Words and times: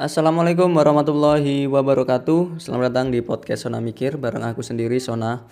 Assalamualaikum 0.00 0.72
warahmatullahi 0.72 1.68
wabarakatuh. 1.68 2.56
Selamat 2.56 2.88
datang 2.88 3.12
di 3.12 3.20
podcast 3.20 3.68
Sona 3.68 3.84
Mikir 3.84 4.16
bareng 4.16 4.40
aku 4.48 4.64
sendiri 4.64 4.96
Sona. 4.96 5.44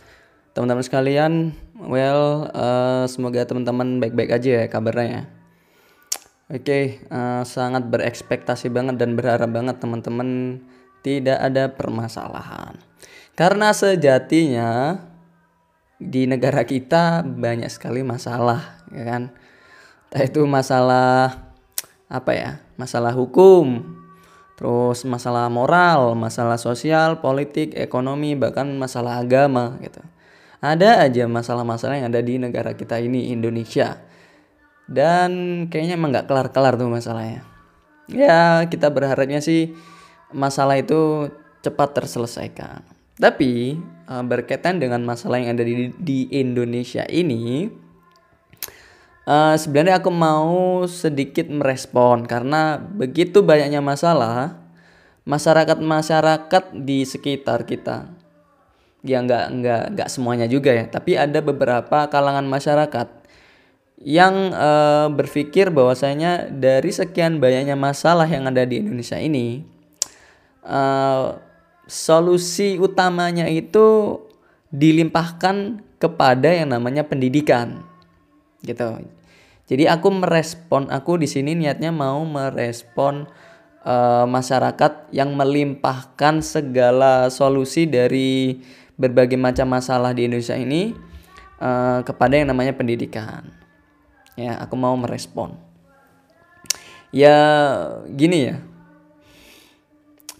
Teman-teman 0.56 0.80
sekalian, 0.80 1.52
well 1.76 2.48
uh, 2.56 3.04
semoga 3.04 3.44
teman-teman 3.44 4.00
baik-baik 4.00 4.32
aja 4.32 4.64
ya 4.64 4.66
kabarnya 4.72 5.04
ya. 5.04 5.22
Oke, 6.48 7.04
uh, 7.12 7.44
sangat 7.44 7.92
berekspektasi 7.92 8.72
banget 8.72 8.96
dan 8.96 9.20
berharap 9.20 9.52
banget 9.52 9.84
teman-teman 9.84 10.64
tidak 11.04 11.44
ada 11.44 11.68
permasalahan. 11.68 12.80
Karena 13.36 13.76
sejatinya 13.76 14.96
di 16.00 16.24
negara 16.24 16.64
kita 16.64 17.20
banyak 17.20 17.68
sekali 17.68 18.00
masalah, 18.00 18.80
ya 18.96 19.04
kan? 19.12 19.22
Entah 20.08 20.24
itu 20.24 20.40
masalah 20.48 21.52
apa 22.08 22.32
ya? 22.32 22.64
Masalah 22.80 23.12
hukum, 23.12 23.97
terus 24.58 25.06
masalah 25.06 25.46
moral, 25.46 26.18
masalah 26.18 26.58
sosial, 26.58 27.22
politik, 27.22 27.78
ekonomi, 27.78 28.34
bahkan 28.34 28.66
masalah 28.74 29.22
agama 29.22 29.78
gitu. 29.78 30.02
Ada 30.58 31.06
aja 31.06 31.30
masalah-masalah 31.30 32.02
yang 32.02 32.10
ada 32.10 32.18
di 32.18 32.42
negara 32.42 32.74
kita 32.74 32.98
ini 32.98 33.30
Indonesia. 33.30 34.02
Dan 34.90 35.30
kayaknya 35.70 35.94
emang 35.94 36.10
nggak 36.10 36.26
kelar-kelar 36.26 36.74
tuh 36.74 36.90
masalahnya. 36.90 37.46
Ya 38.10 38.66
kita 38.66 38.90
berharapnya 38.90 39.38
sih 39.38 39.78
masalah 40.34 40.74
itu 40.74 41.30
cepat 41.62 41.94
terselesaikan. 41.94 42.82
Tapi 43.18 43.78
uh, 44.10 44.24
berkaitan 44.26 44.82
dengan 44.82 45.06
masalah 45.06 45.38
yang 45.38 45.54
ada 45.54 45.62
di, 45.62 45.94
di 45.94 46.26
Indonesia 46.34 47.06
ini 47.06 47.70
uh, 49.28 49.54
sebenarnya 49.60 50.00
aku 50.00 50.08
mau 50.08 50.82
sedikit 50.88 51.44
merespon 51.52 52.24
karena 52.24 52.80
begitu 52.80 53.44
banyaknya 53.44 53.84
masalah 53.84 54.56
masyarakat-masyarakat 55.28 56.64
di 56.72 57.04
sekitar 57.04 57.68
kita 57.68 58.08
ya 59.04 59.22
nggak 59.22 59.44
nggak 59.60 59.82
nggak 59.94 60.08
semuanya 60.10 60.48
juga 60.48 60.74
ya 60.74 60.88
tapi 60.88 61.14
ada 61.14 61.38
beberapa 61.44 62.08
kalangan 62.08 62.48
masyarakat 62.48 63.08
yang 64.02 64.54
uh, 64.54 65.10
berpikir 65.10 65.70
bahwasanya 65.74 66.50
dari 66.50 66.90
sekian 66.90 67.42
banyaknya 67.42 67.74
masalah 67.74 68.26
yang 68.26 68.46
ada 68.46 68.62
di 68.62 68.82
Indonesia 68.82 69.18
ini 69.18 69.62
uh, 70.66 71.38
solusi 71.86 72.78
utamanya 72.78 73.46
itu 73.50 74.18
dilimpahkan 74.70 75.82
kepada 75.98 76.54
yang 76.54 76.74
namanya 76.74 77.02
pendidikan 77.02 77.82
gitu 78.62 79.02
jadi 79.68 79.84
aku 79.92 80.08
merespon 80.08 80.88
aku 80.88 81.20
di 81.20 81.28
sini 81.28 81.52
niatnya 81.52 81.92
mau 81.92 82.24
merespon 82.24 83.28
uh, 83.84 84.24
masyarakat 84.24 85.12
yang 85.12 85.36
melimpahkan 85.36 86.40
segala 86.40 87.28
solusi 87.28 87.84
dari 87.84 88.64
berbagai 88.96 89.36
macam 89.36 89.68
masalah 89.76 90.16
di 90.16 90.24
Indonesia 90.24 90.56
ini 90.56 90.96
uh, 91.60 92.00
kepada 92.00 92.40
yang 92.40 92.48
namanya 92.48 92.72
pendidikan. 92.72 93.44
Ya 94.40 94.56
aku 94.56 94.72
mau 94.80 94.96
merespon. 94.96 95.52
Ya 97.12 97.36
gini 98.08 98.48
ya. 98.48 98.56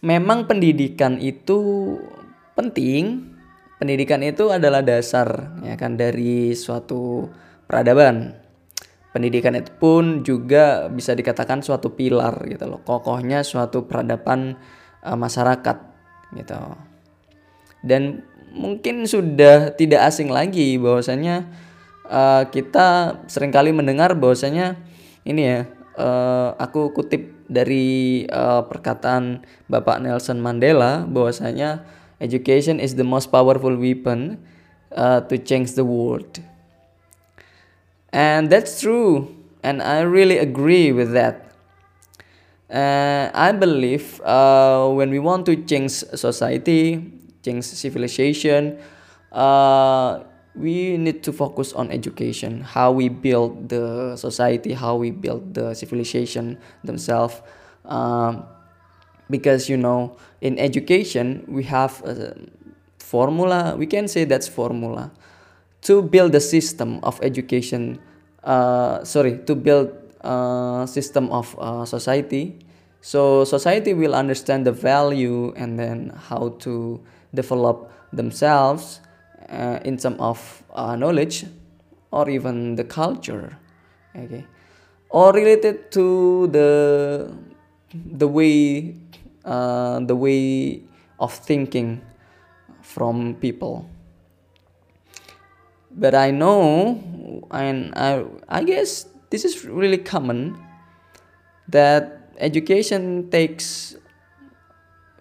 Memang 0.00 0.48
pendidikan 0.48 1.20
itu 1.20 1.60
penting. 2.56 3.36
Pendidikan 3.76 4.24
itu 4.24 4.50
adalah 4.50 4.82
dasar 4.82 5.54
ya 5.62 5.78
kan 5.78 5.94
dari 5.94 6.50
suatu 6.56 7.30
peradaban 7.70 8.47
pendidikan 9.12 9.56
itu 9.56 9.72
pun 9.80 10.20
juga 10.22 10.86
bisa 10.92 11.16
dikatakan 11.16 11.64
suatu 11.64 11.92
pilar 11.96 12.44
gitu 12.44 12.68
loh 12.68 12.80
kokohnya 12.84 13.40
suatu 13.40 13.88
peradaban 13.88 14.60
uh, 15.04 15.16
masyarakat 15.16 15.76
gitu 16.36 16.60
dan 17.84 18.26
mungkin 18.52 19.08
sudah 19.08 19.72
tidak 19.76 20.08
asing 20.08 20.28
lagi 20.28 20.76
bahwasanya 20.76 21.48
uh, 22.08 22.44
kita 22.48 23.20
sering 23.30 23.52
kali 23.52 23.72
mendengar 23.72 24.16
bahwasanya 24.16 24.76
ini 25.24 25.42
ya 25.44 25.58
uh, 25.98 26.56
aku 26.56 26.92
kutip 26.96 27.38
dari 27.48 28.24
uh, 28.28 28.64
perkataan 28.68 29.42
Bapak 29.72 30.04
Nelson 30.04 30.38
Mandela 30.40 31.08
bahwasanya 31.08 31.84
education 32.20 32.78
is 32.78 32.94
the 32.94 33.06
most 33.06 33.32
powerful 33.32 33.72
weapon 33.72 34.40
uh, 34.92 35.24
to 35.26 35.40
change 35.40 35.74
the 35.74 35.84
world. 35.84 36.40
And 38.12 38.50
that's 38.50 38.80
true 38.80 39.34
and 39.62 39.82
I 39.82 40.00
really 40.00 40.38
agree 40.38 40.92
with 40.92 41.12
that. 41.12 41.44
Uh, 42.70 43.30
I 43.32 43.52
believe 43.52 44.20
uh, 44.20 44.88
when 44.92 45.10
we 45.10 45.18
want 45.18 45.46
to 45.46 45.56
change 45.56 45.90
society, 45.92 47.00
change 47.42 47.64
civilization, 47.64 48.78
uh, 49.32 50.20
we 50.54 50.96
need 50.98 51.22
to 51.22 51.32
focus 51.32 51.72
on 51.72 51.90
education 51.90 52.60
how 52.62 52.90
we 52.90 53.08
build 53.08 53.68
the 53.68 54.16
society 54.16 54.72
how 54.72 54.96
we 54.96 55.10
build 55.12 55.54
the 55.54 55.72
civilization 55.74 56.58
themselves. 56.84 57.40
Um, 57.84 58.44
because 59.30 59.68
you 59.68 59.76
know 59.76 60.16
in 60.40 60.58
education 60.58 61.44
we 61.48 61.62
have 61.64 62.02
a 62.04 62.34
formula. 62.98 63.76
We 63.78 63.86
can 63.86 64.08
say 64.08 64.24
that's 64.24 64.48
formula 64.48 65.10
to 65.82 66.02
build 66.02 66.32
the 66.32 66.40
system 66.40 67.00
of 67.02 67.18
education 67.22 67.98
uh, 68.44 69.04
sorry 69.04 69.38
to 69.44 69.54
build 69.54 69.92
a 70.20 70.86
system 70.88 71.30
of 71.30 71.56
uh, 71.58 71.84
society. 71.84 72.58
So 73.00 73.44
society 73.44 73.94
will 73.94 74.14
understand 74.14 74.66
the 74.66 74.72
value 74.72 75.52
and 75.54 75.78
then 75.78 76.12
how 76.16 76.56
to 76.60 77.00
develop 77.34 77.92
themselves 78.12 79.00
uh, 79.48 79.78
in 79.84 79.96
terms 79.96 80.16
of 80.18 80.64
uh, 80.74 80.96
knowledge 80.96 81.46
or 82.10 82.28
even 82.28 82.74
the 82.74 82.84
culture. 82.84 83.56
Okay. 84.16 84.44
Or 85.10 85.32
related 85.32 85.92
to 85.92 86.48
the 86.48 87.32
the 87.94 88.28
way 88.28 88.94
uh, 89.44 90.00
the 90.00 90.16
way 90.16 90.82
of 91.20 91.32
thinking 91.32 92.02
from 92.82 93.34
people 93.36 93.88
but 95.98 96.14
i 96.14 96.30
know 96.30 96.98
and 97.50 97.92
i 97.94 98.24
i 98.48 98.62
guess 98.62 99.06
this 99.30 99.44
is 99.44 99.64
really 99.64 99.98
common 99.98 100.56
that 101.68 102.32
education 102.38 103.28
takes 103.30 103.96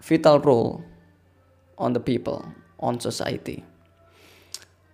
vital 0.02 0.40
role 0.40 0.84
on 1.78 1.94
the 1.94 2.00
people 2.00 2.46
on 2.80 3.00
society 3.00 3.64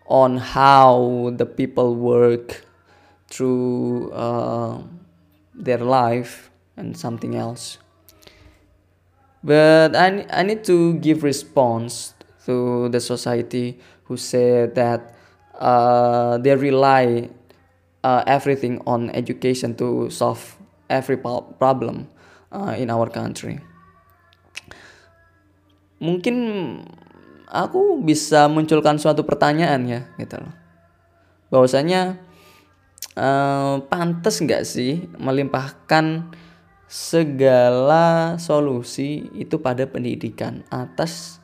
on 0.07 0.38
how 0.38 1.31
the 1.38 1.45
people 1.45 1.95
work 1.95 2.65
through 3.29 4.11
uh, 4.11 4.81
their 5.53 5.79
life 5.79 6.51
and 6.77 6.97
something 6.97 7.35
else. 7.35 7.77
But 9.44 9.95
I, 9.95 10.25
I 10.29 10.44
need 10.44 10.63
to 10.65 10.95
give 10.95 11.23
response 11.23 12.13
to 12.45 12.89
the 12.89 13.00
society 13.00 13.79
who 14.05 14.17
said 14.17 14.75
that 14.75 15.15
uh, 15.57 16.37
they 16.41 16.55
rely 16.55 17.29
uh, 18.03 18.21
everything 18.27 18.81
on 18.85 19.09
education 19.11 19.73
to 19.77 20.09
solve 20.09 20.57
every 20.89 21.17
problem 21.57 22.07
uh, 22.51 22.75
in 22.77 22.89
our 22.93 23.09
country. 23.09 23.59
Mungkin 26.03 26.35
aku 27.47 28.01
bisa 28.03 28.49
munculkan 28.51 28.99
suatu 28.99 29.23
pertanyaan 29.23 29.87
ya 29.87 30.01
gitu 30.19 30.41
loh. 30.41 30.53
Bahwasanya 31.53 32.17
eh, 33.15 33.75
pantas 33.87 34.41
nggak 34.41 34.65
sih 34.67 35.05
melimpahkan 35.15 36.33
segala 36.89 38.35
solusi 38.41 39.29
itu 39.38 39.61
pada 39.61 39.85
pendidikan 39.88 40.65
atas 40.73 41.43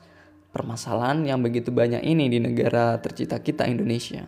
permasalahan 0.49 1.21
yang 1.25 1.39
begitu 1.45 1.69
banyak 1.69 2.01
ini 2.01 2.29
di 2.29 2.41
negara 2.41 2.97
tercipta 2.97 3.37
kita 3.39 3.69
Indonesia. 3.69 4.25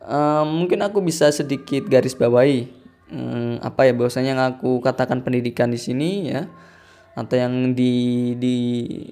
Eh, 0.00 0.44
mungkin 0.48 0.80
aku 0.80 1.04
bisa 1.04 1.28
sedikit 1.28 1.84
garis 1.84 2.16
bawahi 2.16 2.64
eh, 3.12 3.54
apa 3.60 3.84
ya 3.84 3.92
bahwasanya 3.92 4.32
yang 4.32 4.42
aku 4.56 4.80
katakan 4.80 5.20
pendidikan 5.20 5.68
di 5.68 5.76
sini 5.76 6.32
ya 6.32 6.48
atau 7.12 7.36
yang 7.36 7.76
di, 7.76 8.32
di, 8.38 8.56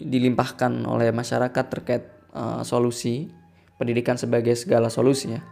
dilimpahkan 0.01 0.87
oleh 0.87 1.11
masyarakat 1.11 1.65
terkait 1.67 2.07
uh, 2.31 2.63
solusi 2.63 3.27
pendidikan 3.75 4.15
sebagai 4.15 4.55
segala 4.55 4.87
solusi 4.89 5.35
ya. 5.35 5.43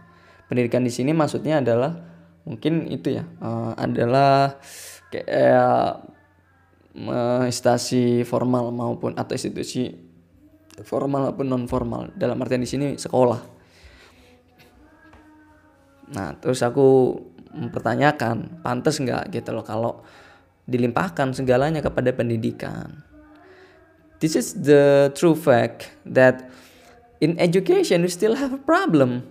Pendidikan 0.47 0.81
di 0.81 0.89
sini 0.89 1.11
maksudnya 1.11 1.59
adalah 1.59 2.07
mungkin 2.47 2.87
itu 2.87 3.19
ya 3.19 3.27
uh, 3.43 3.75
adalah 3.75 4.57
kayak 5.11 6.07
instansi 7.45 8.25
formal 8.25 8.73
maupun 8.73 9.13
atau 9.13 9.37
institusi 9.37 9.93
formal 10.81 11.29
maupun 11.29 11.45
non 11.45 11.65
formal 11.69 12.09
dalam 12.17 12.41
artian 12.41 12.65
di 12.65 12.69
sini 12.69 12.87
sekolah 12.97 13.41
nah 16.17 16.33
terus 16.39 16.63
aku 16.65 17.19
mempertanyakan 17.53 18.61
pantas 18.65 18.97
nggak 18.97 19.29
gitu 19.33 19.53
loh 19.53 19.65
kalau 19.65 20.01
dilimpahkan 20.67 21.31
segalanya 21.31 21.79
kepada 21.79 22.11
pendidikan. 22.11 23.01
This 24.19 24.35
is 24.35 24.53
the 24.53 25.09
true 25.15 25.33
fact 25.33 25.95
that 26.03 26.51
in 27.23 27.39
education 27.39 28.03
we 28.03 28.11
still 28.11 28.35
have 28.35 28.51
a 28.51 28.59
problem. 28.59 29.23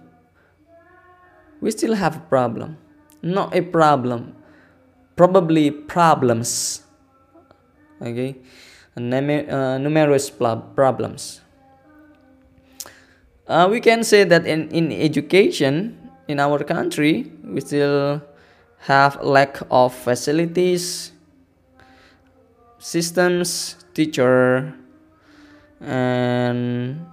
We 1.60 1.70
still 1.70 1.94
have 1.96 2.16
a 2.16 2.24
problem. 2.24 2.80
Not 3.20 3.52
a 3.52 3.60
problem. 3.60 4.32
Probably 5.16 5.72
problems. 5.72 6.80
Okay? 8.00 8.36
Uh, 8.96 9.78
numerous 9.78 10.30
problems. 10.30 11.40
Uh, 13.46 13.68
we 13.70 13.80
can 13.80 14.02
say 14.02 14.24
that 14.24 14.46
in, 14.46 14.68
in 14.70 14.90
education 14.90 16.06
in 16.28 16.40
our 16.40 16.64
country 16.64 17.30
we 17.44 17.60
still 17.60 18.20
have 18.78 19.22
lack 19.22 19.60
of 19.70 19.94
facilities 19.94 21.12
systems 22.78 23.76
teacher 23.94 24.74
and 25.80 27.06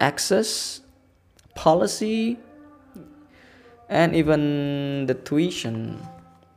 access 0.00 0.80
policy 1.54 2.38
and 3.88 4.14
even 4.14 5.06
the 5.06 5.14
tuition 5.14 5.98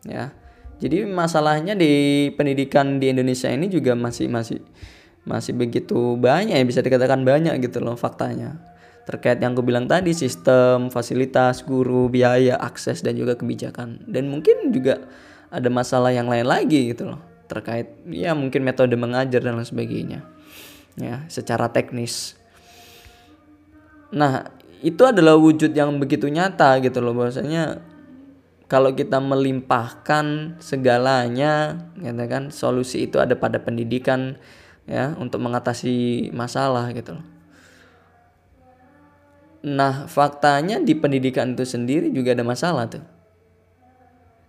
ya 0.06 0.29
jadi 0.77 1.09
masalahnya 1.09 1.74
di 1.74 2.27
pendidikan 2.38 3.01
di 3.01 3.09
Indonesia 3.09 3.50
ini 3.50 3.65
juga 3.68 3.97
masih 3.97 4.29
masih 4.29 4.62
masih 5.27 5.57
begitu 5.57 6.15
banyak 6.15 6.56
ya 6.56 6.63
bisa 6.63 6.79
dikatakan 6.85 7.25
banyak 7.25 7.57
gitu 7.65 7.81
loh 7.83 7.97
faktanya. 7.97 8.62
Terkait 9.07 9.39
yang 9.39 9.56
aku 9.56 9.63
bilang 9.63 9.88
tadi 9.88 10.12
sistem 10.12 10.91
fasilitas 10.91 11.63
guru 11.63 12.12
biaya 12.12 12.59
akses 12.59 13.00
dan 13.01 13.15
juga 13.15 13.39
kebijakan. 13.39 14.03
Dan 14.03 14.27
mungkin 14.27 14.69
juga 14.75 15.00
ada 15.47 15.71
masalah 15.71 16.12
yang 16.12 16.27
lain 16.27 16.44
lagi 16.44 16.91
gitu 16.91 17.07
loh 17.07 17.38
terkait 17.47 17.88
ya 18.12 18.35
mungkin 18.35 18.62
metode 18.62 18.94
mengajar 19.00 19.39
dan 19.39 19.56
lain 19.56 19.65
sebagainya 19.65 20.19
ya 21.00 21.24
secara 21.31 21.71
teknis. 21.71 22.35
Nah 24.12 24.51
itu 24.83 25.01
adalah 25.07 25.39
wujud 25.39 25.74
yang 25.74 25.97
begitu 25.97 26.27
nyata 26.29 26.77
gitu 26.83 27.01
loh 27.01 27.15
bahwasanya 27.15 27.81
kalau 28.68 28.92
kita 28.92 29.24
melimpahkan 29.24 30.60
segalanya 30.60 31.88
gitu 32.00 32.24
kan 32.28 32.52
solusi 32.52 33.08
itu 33.08 33.19
ada 33.19 33.36
pada 33.40 33.64
pendidikan 33.64 34.36
ya 34.88 35.16
untuk 35.19 35.40
mengatasi 35.44 36.30
masalah 36.36 36.92
gitu 36.92 37.19
Nah, 39.68 40.06
faktanya 40.06 40.80
di 40.80 40.94
pendidikan 40.96 41.52
itu 41.58 41.68
sendiri 41.68 42.14
juga 42.14 42.31
ada 42.38 42.46
masalah 42.46 42.86
tuh. 42.88 43.04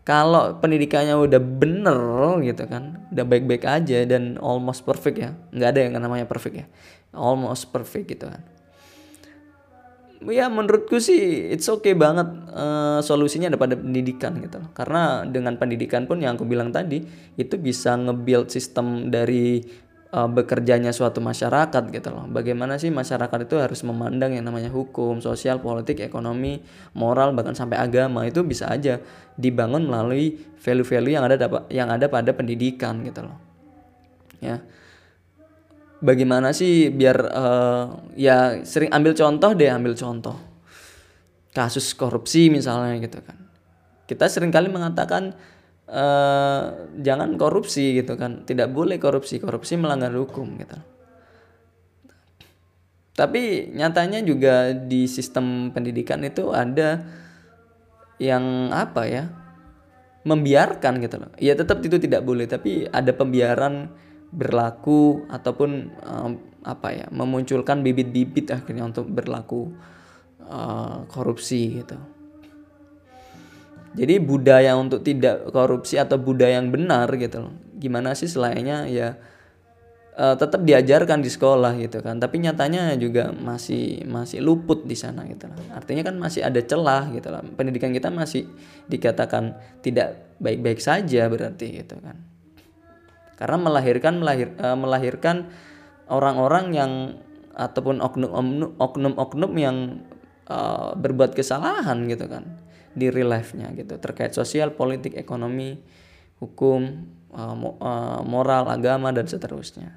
Kalau 0.06 0.56
pendidikannya 0.62 1.18
udah 1.18 1.40
bener 1.42 2.00
gitu 2.46 2.64
kan, 2.64 3.02
udah 3.12 3.24
baik-baik 3.28 3.64
aja 3.66 4.08
dan 4.08 4.40
almost 4.40 4.86
perfect 4.86 5.20
ya, 5.20 5.36
nggak 5.52 5.68
ada 5.68 5.80
yang 5.84 5.92
namanya 6.00 6.24
perfect 6.24 6.64
ya, 6.64 6.66
almost 7.12 7.68
perfect 7.68 8.08
gitu 8.08 8.24
kan. 8.24 8.40
Ya 10.18 10.50
menurutku 10.50 10.98
sih 10.98 11.46
it's 11.54 11.70
okay 11.70 11.94
banget 11.94 12.26
uh, 12.50 12.98
solusinya 12.98 13.54
ada 13.54 13.58
pada 13.60 13.78
pendidikan 13.78 14.34
gitu 14.42 14.58
loh. 14.58 14.70
Karena 14.74 15.22
dengan 15.22 15.54
pendidikan 15.54 16.10
pun 16.10 16.18
yang 16.18 16.34
aku 16.34 16.42
bilang 16.42 16.74
tadi 16.74 17.06
itu 17.38 17.54
bisa 17.54 17.94
nge-build 17.94 18.50
sistem 18.50 19.14
dari 19.14 19.62
uh, 20.10 20.26
bekerjanya 20.26 20.90
suatu 20.90 21.22
masyarakat 21.22 21.94
gitu 21.94 22.08
loh. 22.10 22.26
Bagaimana 22.26 22.82
sih 22.82 22.90
masyarakat 22.90 23.46
itu 23.46 23.56
harus 23.62 23.80
memandang 23.86 24.34
yang 24.34 24.42
namanya 24.42 24.74
hukum, 24.74 25.22
sosial, 25.22 25.62
politik, 25.62 26.02
ekonomi, 26.02 26.66
moral 26.98 27.30
bahkan 27.36 27.54
sampai 27.54 27.78
agama 27.78 28.26
itu 28.26 28.42
bisa 28.42 28.66
aja 28.66 28.98
dibangun 29.38 29.86
melalui 29.86 30.34
value-value 30.58 31.14
yang 31.14 31.24
ada 31.30 31.36
yang 31.70 31.88
ada 31.94 32.10
pada 32.10 32.34
pendidikan 32.34 33.06
gitu 33.06 33.22
loh. 33.22 33.38
Ya. 34.42 34.62
Bagaimana 35.98 36.54
sih 36.54 36.94
biar 36.94 37.18
uh, 37.34 37.84
ya 38.14 38.62
sering 38.62 38.94
ambil 38.94 39.18
contoh 39.18 39.50
deh, 39.54 39.66
ambil 39.66 39.98
contoh. 39.98 40.36
Kasus 41.50 41.90
korupsi 41.98 42.52
misalnya 42.52 43.02
gitu 43.02 43.18
kan. 43.24 43.34
Kita 44.06 44.30
sering 44.30 44.54
kali 44.54 44.70
mengatakan 44.70 45.34
uh, 45.88 46.62
jangan 47.00 47.34
korupsi 47.40 47.96
gitu 47.98 48.14
kan 48.14 48.44
tidak 48.44 48.70
boleh 48.70 49.00
korupsi 49.00 49.40
korupsi 49.40 49.80
melanggar 49.80 50.12
hukum 50.12 50.60
gitu 50.60 50.78
tapi 53.18 53.74
nyatanya 53.74 54.22
juga 54.22 54.70
di 54.70 55.10
sistem 55.10 55.74
pendidikan 55.74 56.22
itu 56.22 56.54
ada 56.54 57.02
yang 58.22 58.70
apa 58.70 59.02
ya 59.10 59.24
membiarkan 60.22 61.02
gitu 61.02 61.16
loh 61.18 61.32
ya 61.40 61.58
tetap 61.58 61.82
itu 61.82 61.98
tidak 61.98 62.22
boleh 62.22 62.46
tapi 62.46 62.86
ada 62.86 63.10
pembiaran 63.10 63.90
berlaku 64.28 65.24
ataupun 65.32 65.70
um, 66.04 66.32
apa 66.66 66.88
ya 66.92 67.06
memunculkan 67.08 67.80
bibit-bibit 67.80 68.52
akhirnya 68.52 68.84
untuk 68.84 69.08
berlaku 69.08 69.72
uh, 70.44 71.08
korupsi 71.08 71.80
gitu. 71.80 71.96
Jadi 73.96 74.20
budaya 74.20 74.76
untuk 74.76 75.00
tidak 75.00 75.48
korupsi 75.48 75.96
atau 75.96 76.20
budaya 76.20 76.60
yang 76.60 76.68
benar 76.68 77.08
gitu 77.16 77.48
loh. 77.48 77.54
Gimana 77.80 78.12
sih 78.12 78.28
selainnya 78.28 78.84
ya 78.84 79.16
uh, 80.12 80.36
tetap 80.36 80.60
diajarkan 80.60 81.24
di 81.24 81.32
sekolah 81.32 81.72
gitu 81.80 82.04
kan. 82.04 82.20
Tapi 82.20 82.44
nyatanya 82.44 82.94
juga 83.00 83.32
masih 83.32 84.04
masih 84.04 84.44
luput 84.44 84.84
di 84.84 84.94
sana 84.94 85.24
gitu 85.24 85.48
loh. 85.48 85.56
Artinya 85.72 86.04
kan 86.04 86.20
masih 86.20 86.44
ada 86.44 86.60
celah 86.60 87.08
gitu 87.16 87.32
loh. 87.32 87.40
Pendidikan 87.56 87.96
kita 87.96 88.12
masih 88.12 88.44
dikatakan 88.92 89.56
tidak 89.80 90.36
baik-baik 90.36 90.84
saja 90.84 91.26
berarti 91.32 91.80
gitu 91.80 91.96
kan 91.98 92.37
karena 93.38 93.56
melahirkan 93.56 94.18
melahir 94.18 94.50
uh, 94.58 94.74
melahirkan 94.74 95.46
orang-orang 96.10 96.66
yang 96.74 96.92
ataupun 97.54 98.02
oknum-oknum 98.02 99.52
yang 99.54 100.02
uh, 100.50 100.94
berbuat 100.98 101.38
kesalahan 101.38 102.06
gitu 102.10 102.26
kan 102.26 102.58
di 102.98 103.14
real 103.14 103.30
life-nya 103.30 103.70
gitu 103.78 103.94
terkait 104.02 104.34
sosial, 104.34 104.74
politik, 104.74 105.14
ekonomi, 105.14 105.78
hukum, 106.42 107.06
uh, 107.30 108.22
moral, 108.26 108.66
agama 108.66 109.14
dan 109.14 109.30
seterusnya. 109.30 109.94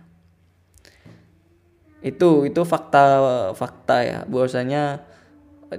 Itu 2.02 2.46
itu 2.46 2.62
fakta 2.66 3.54
fakta 3.54 3.98
ya 4.06 4.20
bahwasanya 4.26 5.06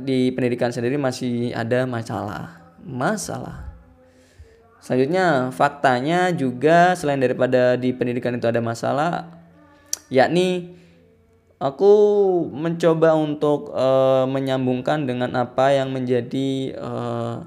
di 0.03 0.31
pendidikan 0.35 0.71
sendiri 0.71 0.99
masih 0.99 1.55
ada 1.55 1.87
masalah. 1.87 2.75
Masalah. 2.83 3.72
Selanjutnya 4.83 5.55
faktanya 5.55 6.35
juga 6.35 6.99
selain 6.99 7.23
daripada 7.23 7.79
di 7.79 7.95
pendidikan 7.95 8.35
itu 8.35 8.51
ada 8.51 8.59
masalah 8.59 9.31
yakni 10.11 10.75
aku 11.63 11.95
mencoba 12.51 13.15
untuk 13.15 13.71
uh, 13.71 14.27
menyambungkan 14.27 15.07
dengan 15.07 15.39
apa 15.39 15.71
yang 15.71 15.95
menjadi 15.95 16.75
uh, 16.75 17.47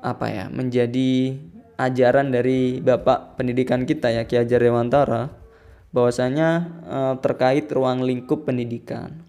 apa 0.00 0.26
ya 0.32 0.44
menjadi 0.48 1.36
ajaran 1.76 2.32
dari 2.32 2.80
bapak 2.80 3.36
pendidikan 3.36 3.84
kita 3.84 4.08
ya 4.08 4.24
Ki 4.24 4.40
Hajar 4.40 4.64
Dewantara 4.64 5.28
bahwasanya 5.92 6.48
uh, 6.88 7.14
terkait 7.20 7.68
ruang 7.68 8.00
lingkup 8.00 8.48
pendidikan 8.48 9.20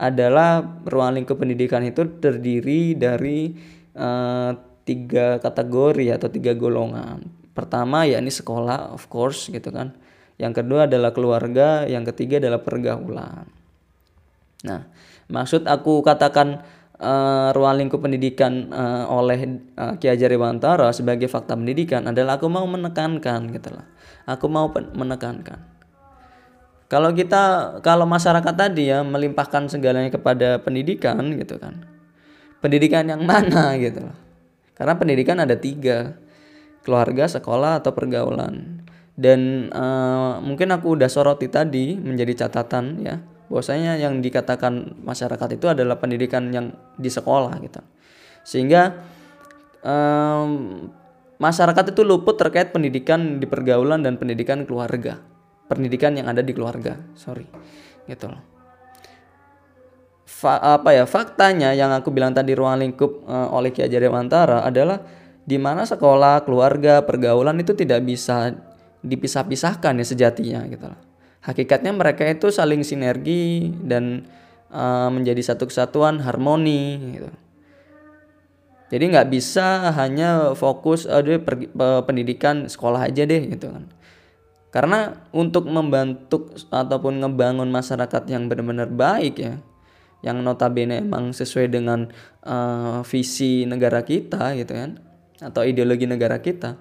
adalah 0.00 0.64
ruang 0.88 1.20
lingkup 1.20 1.36
pendidikan 1.36 1.84
itu 1.84 2.00
terdiri 2.16 2.96
dari 2.96 3.52
uh, 3.92 4.75
tiga 4.86 5.42
kategori 5.42 6.14
atau 6.14 6.30
tiga 6.30 6.54
golongan 6.54 7.26
pertama 7.52 8.06
ya 8.06 8.22
ini 8.22 8.30
sekolah 8.30 8.94
of 8.94 9.10
course 9.10 9.50
gitu 9.50 9.74
kan 9.74 9.98
yang 10.36 10.52
kedua 10.52 10.84
adalah 10.84 11.16
keluarga, 11.16 11.88
yang 11.88 12.04
ketiga 12.04 12.36
adalah 12.36 12.60
pergaulan. 12.60 13.48
Nah, 14.68 14.84
maksud 15.32 15.64
aku 15.64 16.04
katakan 16.04 16.60
uh, 17.00 17.56
ruang 17.56 17.80
lingkup 17.80 18.04
pendidikan 18.04 18.68
uh, 18.68 19.08
oleh 19.08 19.64
uh, 19.80 19.96
Ki 19.96 20.12
Hajar 20.12 20.28
Dewantara 20.28 20.92
sebagai 20.92 21.32
fakta 21.32 21.56
pendidikan 21.56 22.04
adalah 22.04 22.36
aku 22.36 22.52
mau 22.52 22.68
menekankan 22.68 23.48
gitu 23.48 23.72
lah. 23.72 23.88
Aku 24.28 24.52
mau 24.52 24.68
menekankan. 24.68 25.56
Kalau 26.86 27.10
kita 27.16 27.76
kalau 27.80 28.04
masyarakat 28.06 28.54
tadi 28.54 28.92
ya 28.92 29.02
melimpahkan 29.02 29.72
segalanya 29.72 30.12
kepada 30.12 30.60
pendidikan 30.60 31.18
gitu 31.34 31.56
kan. 31.56 31.80
Pendidikan 32.60 33.08
yang 33.08 33.24
mana 33.24 33.72
gitu 33.80 34.04
loh. 34.04 34.25
Karena 34.76 34.94
pendidikan 35.00 35.40
ada 35.40 35.56
tiga. 35.56 36.20
Keluarga, 36.84 37.26
sekolah, 37.26 37.82
atau 37.82 37.90
pergaulan. 37.96 38.84
Dan 39.16 39.72
uh, 39.72 40.38
mungkin 40.44 40.70
aku 40.70 40.94
udah 40.94 41.10
soroti 41.10 41.50
tadi 41.50 41.96
menjadi 41.98 42.46
catatan 42.46 43.02
ya. 43.02 43.18
Bahwasanya 43.50 43.98
yang 43.98 44.22
dikatakan 44.22 45.02
masyarakat 45.02 45.58
itu 45.58 45.66
adalah 45.66 45.98
pendidikan 45.98 46.52
yang 46.54 46.76
di 46.94 47.10
sekolah 47.10 47.58
gitu. 47.64 47.82
Sehingga 48.46 49.02
um, 49.82 50.86
masyarakat 51.42 51.90
itu 51.90 52.06
luput 52.06 52.38
terkait 52.38 52.70
pendidikan 52.70 53.42
di 53.42 53.50
pergaulan 53.50 54.06
dan 54.06 54.14
pendidikan 54.20 54.62
keluarga. 54.62 55.18
Pendidikan 55.66 56.14
yang 56.14 56.30
ada 56.30 56.46
di 56.46 56.54
keluarga 56.54 56.94
sorry 57.18 57.42
gitu 58.06 58.30
loh 58.30 58.55
Fa, 60.36 60.60
apa 60.60 60.92
ya 60.92 61.08
faktanya 61.08 61.72
yang 61.72 61.96
aku 61.96 62.12
bilang 62.12 62.36
tadi 62.36 62.52
ruang 62.52 62.76
lingkup 62.76 63.24
uh, 63.24 63.48
oleh 63.56 63.72
Ki 63.72 63.80
Hajar 63.80 64.04
Dewantara 64.04 64.68
adalah 64.68 65.00
di 65.48 65.56
mana 65.56 65.88
sekolah, 65.88 66.44
keluarga, 66.44 67.00
pergaulan 67.08 67.56
itu 67.56 67.72
tidak 67.72 68.04
bisa 68.04 68.52
dipisah-pisahkan 69.00 69.96
ya 69.96 70.04
sejatinya 70.04 70.60
gitu 70.68 70.92
loh. 70.92 71.00
Hakikatnya 71.40 71.96
mereka 71.96 72.28
itu 72.28 72.52
saling 72.52 72.84
sinergi 72.84 73.72
dan 73.80 74.28
uh, 74.68 75.08
menjadi 75.08 75.54
satu 75.54 75.72
kesatuan 75.72 76.20
harmoni 76.20 77.16
gitu. 77.16 77.30
Jadi 78.92 79.04
nggak 79.16 79.32
bisa 79.32 79.88
hanya 79.96 80.52
fokus 80.52 81.08
aduh 81.08 81.40
per, 81.40 81.64
pendidikan 82.04 82.68
sekolah 82.68 83.08
aja 83.08 83.24
deh 83.24 83.56
gitu 83.56 83.72
kan. 83.72 83.88
Karena 84.68 85.16
untuk 85.32 85.64
membantu 85.64 86.52
ataupun 86.68 87.24
ngebangun 87.24 87.72
masyarakat 87.72 88.22
yang 88.28 88.52
benar-benar 88.52 88.92
baik 88.92 89.40
ya, 89.40 89.56
yang 90.26 90.42
notabene 90.42 91.06
emang 91.06 91.30
sesuai 91.30 91.70
dengan 91.70 92.10
uh, 92.42 93.06
visi 93.06 93.62
negara 93.62 94.02
kita 94.02 94.58
gitu 94.58 94.74
kan, 94.74 94.98
atau 95.38 95.62
ideologi 95.62 96.10
negara 96.10 96.42
kita, 96.42 96.74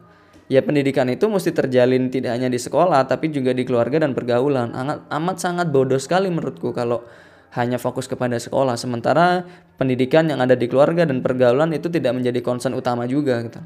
ya 0.49 0.65
pendidikan 0.65 1.05
itu 1.13 1.29
mesti 1.29 1.53
terjalin 1.53 2.09
tidak 2.09 2.33
hanya 2.33 2.49
di 2.49 2.57
sekolah 2.57 3.05
tapi 3.05 3.29
juga 3.29 3.53
di 3.53 3.61
keluarga 3.61 4.01
dan 4.01 4.17
pergaulan. 4.17 4.73
Amat, 4.73 5.05
amat 5.13 5.37
sangat 5.37 5.69
bodoh 5.69 6.01
sekali 6.01 6.33
menurutku 6.33 6.73
kalau 6.73 7.05
hanya 7.53 7.77
fokus 7.77 8.09
kepada 8.09 8.35
sekolah 8.35 8.75
sementara 8.75 9.45
pendidikan 9.79 10.27
yang 10.27 10.43
ada 10.43 10.57
di 10.57 10.67
keluarga 10.67 11.05
dan 11.05 11.23
pergaulan 11.23 11.71
itu 11.71 11.87
tidak 11.87 12.17
menjadi 12.17 12.41
concern 12.41 12.73
utama 12.75 13.05
juga 13.05 13.39
gitu. 13.45 13.61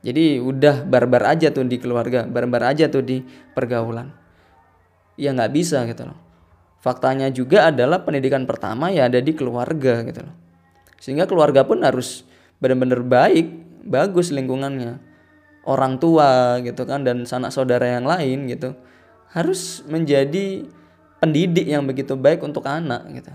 Jadi 0.00 0.40
udah 0.40 0.84
barbar 0.88 1.36
aja 1.36 1.52
tuh 1.52 1.64
di 1.68 1.76
keluarga, 1.76 2.24
barbar 2.24 2.72
aja 2.72 2.88
tuh 2.88 3.04
di 3.04 3.20
pergaulan. 3.52 4.12
Ya 5.20 5.36
nggak 5.36 5.52
bisa 5.52 5.84
gitu 5.84 6.08
loh. 6.08 6.29
Faktanya 6.80 7.28
juga 7.28 7.68
adalah 7.68 8.00
pendidikan 8.02 8.48
pertama 8.48 8.88
ya 8.88 9.06
ada 9.06 9.20
di 9.20 9.36
keluarga 9.36 10.00
gitu 10.04 10.24
loh. 10.24 10.34
Sehingga 10.96 11.28
keluarga 11.28 11.64
pun 11.64 11.84
harus 11.84 12.24
benar-benar 12.60 13.04
baik, 13.04 13.52
bagus 13.84 14.32
lingkungannya. 14.32 14.96
Orang 15.68 16.00
tua 16.00 16.56
gitu 16.64 16.88
kan 16.88 17.04
dan 17.04 17.28
sanak 17.28 17.52
saudara 17.52 17.84
yang 17.84 18.08
lain 18.08 18.48
gitu 18.48 18.72
harus 19.36 19.84
menjadi 19.86 20.64
pendidik 21.20 21.68
yang 21.68 21.84
begitu 21.84 22.16
baik 22.16 22.40
untuk 22.40 22.64
anak 22.64 23.04
gitu. 23.12 23.28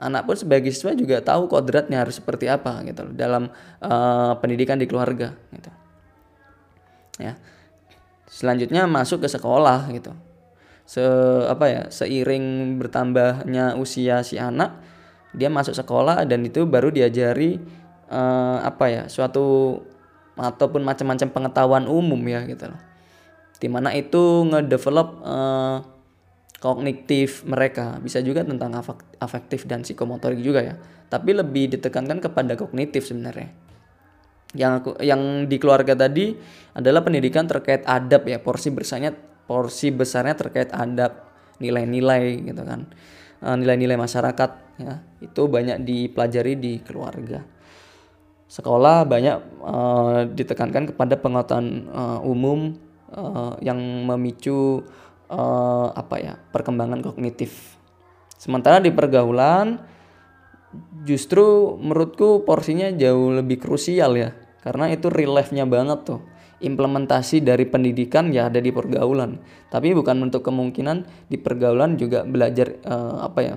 Anak 0.00 0.24
pun 0.24 0.34
sebagai 0.38 0.72
siswa 0.72 0.96
juga 0.96 1.20
tahu 1.20 1.50
kodratnya 1.50 2.00
harus 2.00 2.16
seperti 2.16 2.48
apa 2.48 2.80
gitu 2.88 3.04
loh 3.04 3.12
dalam 3.12 3.52
uh, 3.84 4.32
pendidikan 4.40 4.80
di 4.80 4.88
keluarga 4.88 5.34
gitu 5.52 5.70
ya 7.18 7.34
selanjutnya 8.30 8.86
masuk 8.86 9.26
ke 9.26 9.28
sekolah 9.28 9.90
gitu 9.90 10.14
se 10.88 11.04
apa 11.44 11.68
ya 11.68 11.82
seiring 11.92 12.80
bertambahnya 12.80 13.76
usia 13.76 14.24
si 14.24 14.40
anak 14.40 14.80
dia 15.36 15.52
masuk 15.52 15.76
sekolah 15.76 16.24
dan 16.24 16.40
itu 16.48 16.64
baru 16.64 16.88
diajari 16.88 17.60
uh, 18.08 18.64
apa 18.64 18.84
ya 18.88 19.02
suatu 19.12 19.76
ataupun 20.38 20.86
macam-macam 20.86 21.28
pengetahuan 21.28 21.84
umum 21.90 22.18
ya 22.24 22.46
gitu 22.46 22.70
loh. 22.70 22.80
Di 23.58 23.66
mana 23.66 23.90
itu 23.90 24.46
ngedevelop 24.46 25.08
uh, 25.26 25.78
kognitif 26.62 27.42
mereka. 27.42 27.98
Bisa 27.98 28.22
juga 28.22 28.46
tentang 28.46 28.70
afektif 29.18 29.66
dan 29.66 29.82
psikomotorik 29.82 30.38
juga 30.38 30.62
ya. 30.62 30.74
Tapi 31.10 31.34
lebih 31.34 31.74
ditekankan 31.74 32.22
kepada 32.22 32.54
kognitif 32.54 33.10
sebenarnya. 33.10 33.50
Yang 34.54 34.72
aku 34.80 34.90
yang 35.04 35.50
di 35.50 35.58
keluarga 35.60 35.92
tadi 35.92 36.32
adalah 36.72 37.04
pendidikan 37.04 37.44
terkait 37.44 37.84
adab 37.84 38.24
ya 38.24 38.40
porsi 38.40 38.72
besarnya 38.72 39.12
porsi 39.48 39.88
besarnya 39.88 40.36
terkait 40.36 40.68
adab 40.76 41.24
nilai-nilai 41.58 42.44
gitu 42.44 42.62
kan. 42.62 42.84
Eh, 43.40 43.56
nilai-nilai 43.56 43.96
masyarakat 43.96 44.50
ya. 44.76 45.00
Itu 45.24 45.48
banyak 45.48 45.82
dipelajari 45.82 46.54
di 46.60 46.72
keluarga. 46.84 47.42
Sekolah 48.48 49.04
banyak 49.04 49.60
uh, 49.60 50.24
ditekankan 50.24 50.88
kepada 50.88 51.20
pengetahuan 51.20 51.84
uh, 51.92 52.24
umum 52.24 52.80
uh, 53.12 53.52
yang 53.60 53.76
memicu 54.08 54.88
uh, 55.28 55.92
apa 55.92 56.16
ya 56.16 56.34
perkembangan 56.48 57.04
kognitif. 57.04 57.76
Sementara 58.40 58.80
di 58.80 58.88
pergaulan 58.88 59.84
justru 61.04 61.76
menurutku 61.76 62.48
porsinya 62.48 62.88
jauh 62.88 63.36
lebih 63.36 63.60
krusial 63.60 64.16
ya. 64.16 64.32
Karena 64.64 64.88
itu 64.96 65.12
real 65.12 65.36
life-nya 65.36 65.68
banget 65.68 66.08
tuh 66.08 66.24
implementasi 66.58 67.42
dari 67.42 67.66
pendidikan 67.66 68.34
ya 68.34 68.50
ada 68.50 68.58
di 68.58 68.74
pergaulan. 68.74 69.38
Tapi 69.70 69.94
bukan 69.94 70.26
untuk 70.26 70.42
kemungkinan 70.42 71.28
di 71.30 71.38
pergaulan 71.38 71.94
juga 71.94 72.26
belajar 72.26 72.78
uh, 72.82 73.26
apa 73.26 73.40
ya 73.42 73.54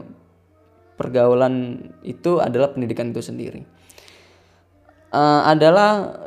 pergaulan 0.99 1.81
itu 2.05 2.37
adalah 2.37 2.73
pendidikan 2.73 3.09
itu 3.09 3.25
sendiri. 3.25 3.65
Uh, 5.11 5.43
adalah 5.43 6.21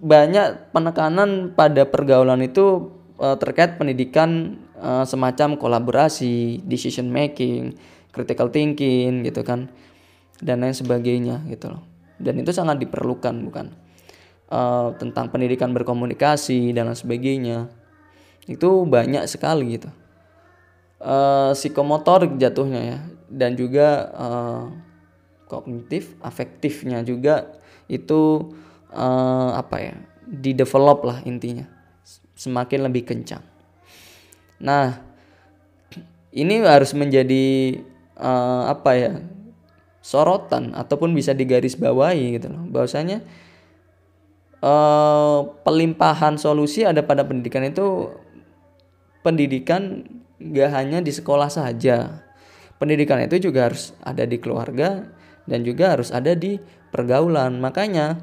banyak 0.00 0.72
penekanan 0.72 1.52
pada 1.52 1.84
pergaulan 1.84 2.40
itu 2.46 2.94
uh, 3.18 3.36
terkait 3.36 3.76
pendidikan 3.76 4.60
uh, 4.78 5.02
semacam 5.02 5.58
kolaborasi 5.58 6.62
decision 6.64 7.10
making 7.10 7.74
critical 8.14 8.48
thinking 8.54 9.26
gitu 9.26 9.42
kan 9.42 9.66
dan 10.38 10.62
lain 10.62 10.76
sebagainya 10.76 11.42
gitu 11.50 11.74
loh. 11.74 11.82
Dan 12.22 12.38
itu 12.38 12.54
sangat 12.54 12.78
diperlukan 12.78 13.34
bukan 13.50 13.83
uh, 14.50 14.92
tentang 14.96 15.30
pendidikan 15.30 15.72
berkomunikasi 15.72 16.72
dan 16.74 16.90
lain 16.90 16.98
sebagainya. 16.98 17.58
Itu 18.44 18.84
banyak 18.84 19.24
sekali 19.24 19.80
gitu. 19.80 19.88
Uh, 21.00 21.52
psikomotorik 21.56 22.36
jatuhnya 22.36 22.80
ya. 22.80 22.98
Dan 23.28 23.56
juga 23.56 24.12
uh, 24.14 24.64
kognitif 25.48 26.16
afektifnya 26.24 27.04
juga 27.04 27.60
itu 27.88 28.52
uh, 28.92 29.50
apa 29.56 29.76
ya 29.80 29.94
di 30.24 30.56
develop 30.56 31.04
lah 31.04 31.18
intinya. 31.24 31.68
Semakin 32.34 32.88
lebih 32.88 33.04
kencang. 33.06 33.44
Nah 34.60 34.98
ini 36.34 36.64
harus 36.66 36.90
menjadi 36.96 37.78
uh, 38.18 38.66
apa 38.66 38.90
ya 38.98 39.12
sorotan 40.04 40.76
ataupun 40.76 41.16
bisa 41.16 41.32
digarisbawahi 41.32 42.36
gitu 42.36 42.52
loh. 42.52 42.64
Bahwasanya 42.68 43.24
uh, 44.64 45.44
pelimpahan 45.60 46.40
solusi 46.40 46.88
ada 46.88 47.04
pada 47.04 47.20
pendidikan 47.28 47.68
itu 47.68 48.08
pendidikan 49.20 50.08
gak 50.40 50.70
hanya 50.72 51.04
di 51.04 51.12
sekolah 51.12 51.52
saja. 51.52 52.24
Pendidikan 52.80 53.20
itu 53.20 53.38
juga 53.38 53.70
harus 53.70 53.92
ada 54.00 54.24
di 54.24 54.40
keluarga 54.40 55.04
dan 55.44 55.60
juga 55.62 55.92
harus 55.94 56.08
ada 56.08 56.32
di 56.32 56.56
pergaulan. 56.88 57.60
Makanya 57.60 58.18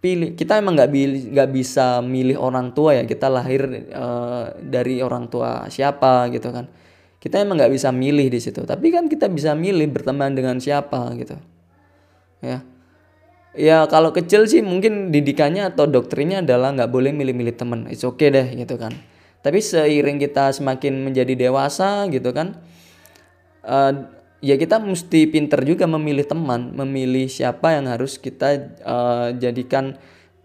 pilih 0.00 0.34
kita 0.34 0.58
emang 0.58 0.78
nggak 0.78 1.50
bisa 1.52 2.02
milih 2.02 2.36
orang 2.40 2.74
tua 2.74 2.98
ya. 2.98 3.04
Kita 3.06 3.30
lahir 3.30 3.64
uh, 3.94 4.56
dari 4.58 4.98
orang 5.04 5.30
tua 5.30 5.70
siapa 5.70 6.26
gitu 6.34 6.50
kan. 6.50 6.66
Kita 7.22 7.38
emang 7.38 7.62
nggak 7.62 7.72
bisa 7.72 7.94
milih 7.94 8.28
di 8.28 8.40
situ. 8.42 8.66
Tapi 8.66 8.90
kan 8.90 9.06
kita 9.06 9.30
bisa 9.30 9.54
milih 9.54 9.88
berteman 9.94 10.34
dengan 10.34 10.58
siapa 10.58 11.14
gitu 11.14 11.38
ya 12.42 12.62
ya 13.58 13.90
kalau 13.90 14.14
kecil 14.14 14.46
sih 14.46 14.62
mungkin 14.62 15.10
didikannya 15.10 15.74
atau 15.74 15.90
doktrinnya 15.90 16.46
adalah 16.46 16.70
nggak 16.72 16.90
boleh 16.94 17.10
milih-milih 17.10 17.58
teman. 17.58 17.90
It's 17.90 18.06
okay 18.06 18.30
deh 18.30 18.46
gitu 18.54 18.78
kan. 18.78 18.94
Tapi 19.42 19.58
seiring 19.58 20.22
kita 20.22 20.54
semakin 20.54 21.02
menjadi 21.02 21.34
dewasa 21.34 22.06
gitu 22.10 22.30
kan 22.30 22.58
uh, 23.68 23.92
ya 24.38 24.54
kita 24.54 24.78
mesti 24.78 25.26
pinter 25.30 25.62
juga 25.66 25.84
memilih 25.90 26.26
teman 26.26 26.74
memilih 26.74 27.26
siapa 27.26 27.74
yang 27.74 27.90
harus 27.90 28.18
kita 28.18 28.78
uh, 28.82 29.28
jadikan 29.34 29.98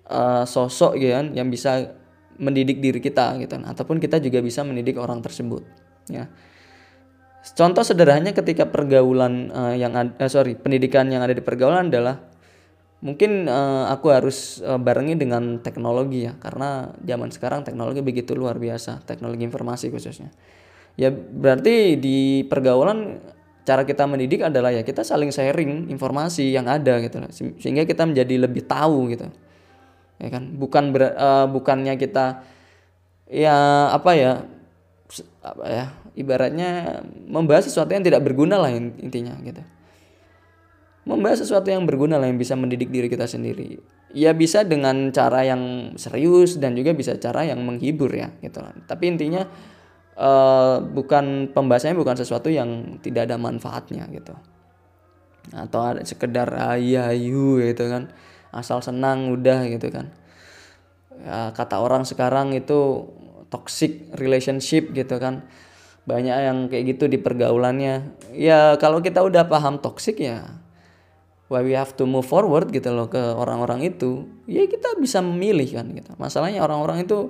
uh, 0.10 0.44
sosok 0.44 0.98
gitu 0.98 1.14
kan 1.14 1.32
yang 1.38 1.48
bisa 1.54 1.94
mendidik 2.42 2.82
diri 2.82 3.00
kita 3.00 3.38
gitu 3.38 3.54
kan. 3.56 3.64
Ataupun 3.70 4.02
kita 4.02 4.18
juga 4.18 4.42
bisa 4.42 4.66
mendidik 4.66 4.98
orang 4.98 5.22
tersebut 5.22 5.64
ya. 6.10 6.28
Contoh 7.44 7.84
sederhananya 7.84 8.32
ketika 8.32 8.72
pergaulan 8.72 9.52
uh, 9.52 9.76
yang 9.76 9.92
ada, 10.00 10.32
sorry 10.32 10.56
pendidikan 10.56 11.12
yang 11.12 11.28
ada 11.28 11.36
di 11.36 11.44
pergaulan 11.44 11.92
adalah 11.92 12.33
mungkin 13.04 13.52
uh, 13.52 13.92
aku 13.92 14.16
harus 14.16 14.64
uh, 14.64 14.80
barengi 14.80 15.20
dengan 15.20 15.60
teknologi 15.60 16.24
ya 16.24 16.40
karena 16.40 16.96
zaman 17.04 17.36
sekarang 17.36 17.68
teknologi 17.68 18.00
begitu 18.00 18.32
luar 18.32 18.56
biasa 18.56 19.04
teknologi 19.04 19.44
informasi 19.44 19.92
khususnya. 19.92 20.32
Ya 20.96 21.12
berarti 21.12 22.00
di 22.00 22.48
pergaulan 22.48 23.20
cara 23.68 23.84
kita 23.84 24.08
mendidik 24.08 24.48
adalah 24.48 24.72
ya 24.72 24.88
kita 24.88 25.04
saling 25.04 25.36
sharing 25.36 25.92
informasi 25.92 26.56
yang 26.56 26.72
ada 26.72 27.04
gitu 27.04 27.20
sehingga 27.60 27.84
kita 27.84 28.08
menjadi 28.08 28.48
lebih 28.48 28.64
tahu 28.64 29.12
gitu. 29.12 29.28
Ya 30.24 30.32
kan? 30.32 30.56
Bukan 30.56 30.96
ber, 30.96 31.12
uh, 31.20 31.52
bukannya 31.52 32.00
kita 32.00 32.48
ya 33.28 33.92
apa 33.92 34.12
ya 34.16 34.32
apa 35.44 35.64
ya 35.68 35.86
ibaratnya 36.16 37.04
membahas 37.28 37.68
sesuatu 37.68 37.92
yang 37.92 38.06
tidak 38.06 38.24
berguna 38.24 38.56
lah 38.58 38.72
intinya 38.72 39.36
gitu 39.44 39.62
membahas 41.04 41.44
sesuatu 41.44 41.68
yang 41.68 41.84
berguna 41.84 42.16
lah 42.16 42.32
yang 42.32 42.40
bisa 42.40 42.56
mendidik 42.56 42.88
diri 42.88 43.12
kita 43.12 43.28
sendiri. 43.28 43.80
Ya 44.16 44.32
bisa 44.32 44.64
dengan 44.64 45.12
cara 45.12 45.44
yang 45.44 45.96
serius 46.00 46.62
dan 46.62 46.78
juga 46.80 46.96
bisa 46.96 47.18
cara 47.20 47.44
yang 47.44 47.60
menghibur 47.66 48.14
ya 48.14 48.30
gitu 48.40 48.62
tapi 48.86 49.10
intinya 49.10 49.44
uh, 50.18 50.80
bukan 50.80 51.52
pembahasannya 51.52 51.98
bukan 51.98 52.16
sesuatu 52.18 52.48
yang 52.48 53.02
tidak 53.04 53.28
ada 53.30 53.36
manfaatnya 53.36 54.08
gitu. 54.14 54.34
Atau 55.52 55.82
ada 55.84 56.02
sekedar 56.08 56.48
ayu 56.78 57.60
gitu 57.60 57.84
kan. 57.92 58.14
Asal 58.54 58.80
senang 58.80 59.34
udah 59.34 59.66
gitu 59.68 59.92
kan. 59.92 60.14
Ya, 61.20 61.52
kata 61.52 61.82
orang 61.82 62.08
sekarang 62.08 62.56
itu 62.56 63.10
toxic 63.52 64.14
relationship 64.16 64.94
gitu 64.96 65.20
kan. 65.20 65.44
Banyak 66.08 66.38
yang 66.38 66.58
kayak 66.72 66.96
gitu 66.96 67.12
di 67.12 67.20
pergaulannya. 67.20 68.16
Ya 68.32 68.80
kalau 68.80 69.04
kita 69.04 69.20
udah 69.20 69.52
paham 69.52 69.84
toxic 69.84 70.22
ya 70.22 70.63
why 71.54 71.62
we 71.62 71.78
have 71.78 71.94
to 71.94 72.10
move 72.10 72.26
forward 72.26 72.74
gitu 72.74 72.90
loh 72.90 73.06
ke 73.06 73.22
orang-orang 73.22 73.86
itu 73.86 74.26
ya 74.50 74.66
kita 74.66 74.98
bisa 74.98 75.22
memilih 75.22 75.70
kan 75.70 75.86
gitu. 75.94 76.10
Masalahnya 76.18 76.66
orang-orang 76.66 77.06
itu 77.06 77.30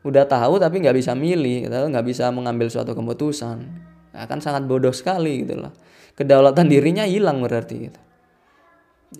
udah 0.00 0.24
tahu 0.24 0.56
tapi 0.56 0.80
nggak 0.80 0.96
bisa 0.96 1.12
milih 1.12 1.68
gitu 1.68 1.76
nggak 1.76 2.06
bisa 2.08 2.32
mengambil 2.32 2.72
suatu 2.72 2.96
keputusan. 2.96 3.60
Akan 4.16 4.40
sangat 4.40 4.64
bodoh 4.64 4.96
sekali 4.96 5.44
gitu 5.44 5.60
loh. 5.60 5.76
Kedaulatan 6.16 6.72
dirinya 6.72 7.04
hilang 7.04 7.44
berarti 7.44 7.92
gitu. 7.92 8.00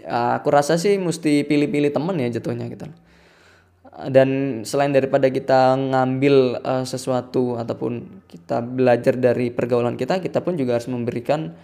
Ya, 0.00 0.40
aku 0.40 0.49
rasa 0.49 0.81
sih 0.81 0.97
mesti 0.97 1.45
pilih-pilih 1.45 1.93
temen 1.93 2.16
ya 2.16 2.33
jatuhnya 2.40 2.73
gitu 2.73 2.88
loh. 2.88 2.99
Dan 4.11 4.62
selain 4.66 4.90
daripada 4.90 5.31
kita 5.31 5.78
ngambil 5.78 6.59
uh, 6.66 6.83
sesuatu 6.83 7.54
ataupun 7.61 8.25
kita 8.26 8.59
belajar 8.59 9.14
dari 9.14 9.54
pergaulan 9.54 9.95
kita 9.95 10.19
kita 10.19 10.43
pun 10.43 10.59
juga 10.59 10.81
harus 10.81 10.90
memberikan 10.90 11.54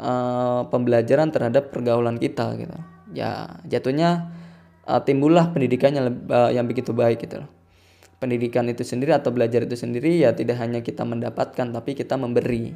uh, 0.00 0.66
pembelajaran 0.72 1.28
terhadap 1.28 1.68
pergaulan 1.68 2.16
kita 2.16 2.56
gitu. 2.56 2.76
Ya 3.12 3.60
jatuhnya 3.68 4.32
uh, 4.88 5.04
timbullah 5.04 5.52
pendidikannya 5.52 6.08
uh, 6.32 6.50
yang 6.50 6.64
begitu 6.64 6.96
baik 6.96 7.28
gitu 7.28 7.44
loh. 7.44 7.50
Pendidikan 8.20 8.68
itu 8.68 8.84
sendiri 8.84 9.16
atau 9.16 9.32
belajar 9.32 9.64
itu 9.64 9.76
sendiri 9.76 10.20
ya 10.20 10.32
tidak 10.36 10.60
hanya 10.60 10.84
kita 10.84 11.04
mendapatkan 11.04 11.68
tapi 11.72 11.92
kita 11.92 12.16
memberi. 12.16 12.72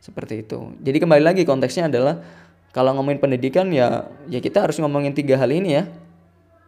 Seperti 0.00 0.46
itu. 0.46 0.72
Jadi 0.80 0.96
kembali 0.96 1.20
lagi 1.20 1.42
konteksnya 1.44 1.92
adalah 1.92 2.24
kalau 2.72 2.96
ngomongin 2.96 3.20
pendidikan 3.20 3.68
ya 3.74 4.08
ya 4.30 4.40
kita 4.40 4.64
harus 4.64 4.80
ngomongin 4.80 5.12
tiga 5.12 5.36
hal 5.36 5.50
ini 5.50 5.76
ya. 5.76 5.84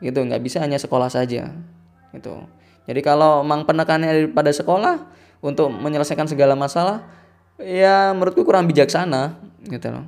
Gitu 0.02 0.18
nggak 0.18 0.42
bisa 0.42 0.58
hanya 0.60 0.76
sekolah 0.76 1.08
saja 1.08 1.54
gitu. 2.12 2.34
Jadi 2.86 3.00
kalau 3.00 3.46
memang 3.46 3.64
penekanannya 3.64 4.34
pada 4.34 4.50
sekolah 4.50 5.06
untuk 5.42 5.70
menyelesaikan 5.70 6.26
segala 6.26 6.58
masalah, 6.58 7.06
ya 7.58 8.10
menurutku 8.14 8.42
kurang 8.42 8.66
bijaksana 8.66 9.38
gitu 9.66 9.88
loh. 9.92 10.06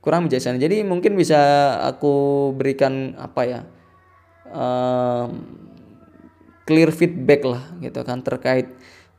Kurang 0.00 0.26
bijaksana. 0.26 0.56
Jadi 0.56 0.80
mungkin 0.82 1.14
bisa 1.14 1.38
aku 1.84 2.50
berikan 2.56 3.14
apa 3.20 3.42
ya? 3.44 3.60
Um, 4.50 5.46
clear 6.66 6.90
feedback 6.90 7.46
lah 7.46 7.62
gitu 7.78 8.02
kan 8.02 8.24
terkait 8.24 8.72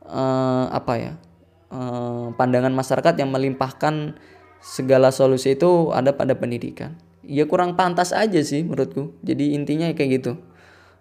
uh, 0.04 0.66
apa 0.72 0.94
ya? 0.98 1.12
Uh, 1.72 2.34
pandangan 2.36 2.74
masyarakat 2.74 3.14
yang 3.16 3.32
melimpahkan 3.32 4.18
segala 4.60 5.08
solusi 5.14 5.56
itu 5.56 5.94
ada 5.94 6.12
pada 6.12 6.36
pendidikan. 6.36 6.98
Ya 7.22 7.46
kurang 7.46 7.78
pantas 7.78 8.10
aja 8.10 8.42
sih 8.42 8.66
menurutku. 8.66 9.14
Jadi 9.22 9.54
intinya 9.54 9.86
kayak 9.94 10.10
gitu 10.20 10.32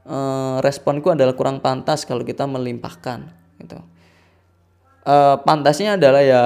uh, 0.05 0.57
responku 0.63 1.13
adalah 1.13 1.35
kurang 1.37 1.61
pantas 1.61 2.05
kalau 2.07 2.25
kita 2.25 2.47
melimpahkan 2.47 3.29
gitu. 3.61 3.77
Uh, 5.01 5.41
pantasnya 5.41 5.97
adalah 5.97 6.21
ya 6.21 6.43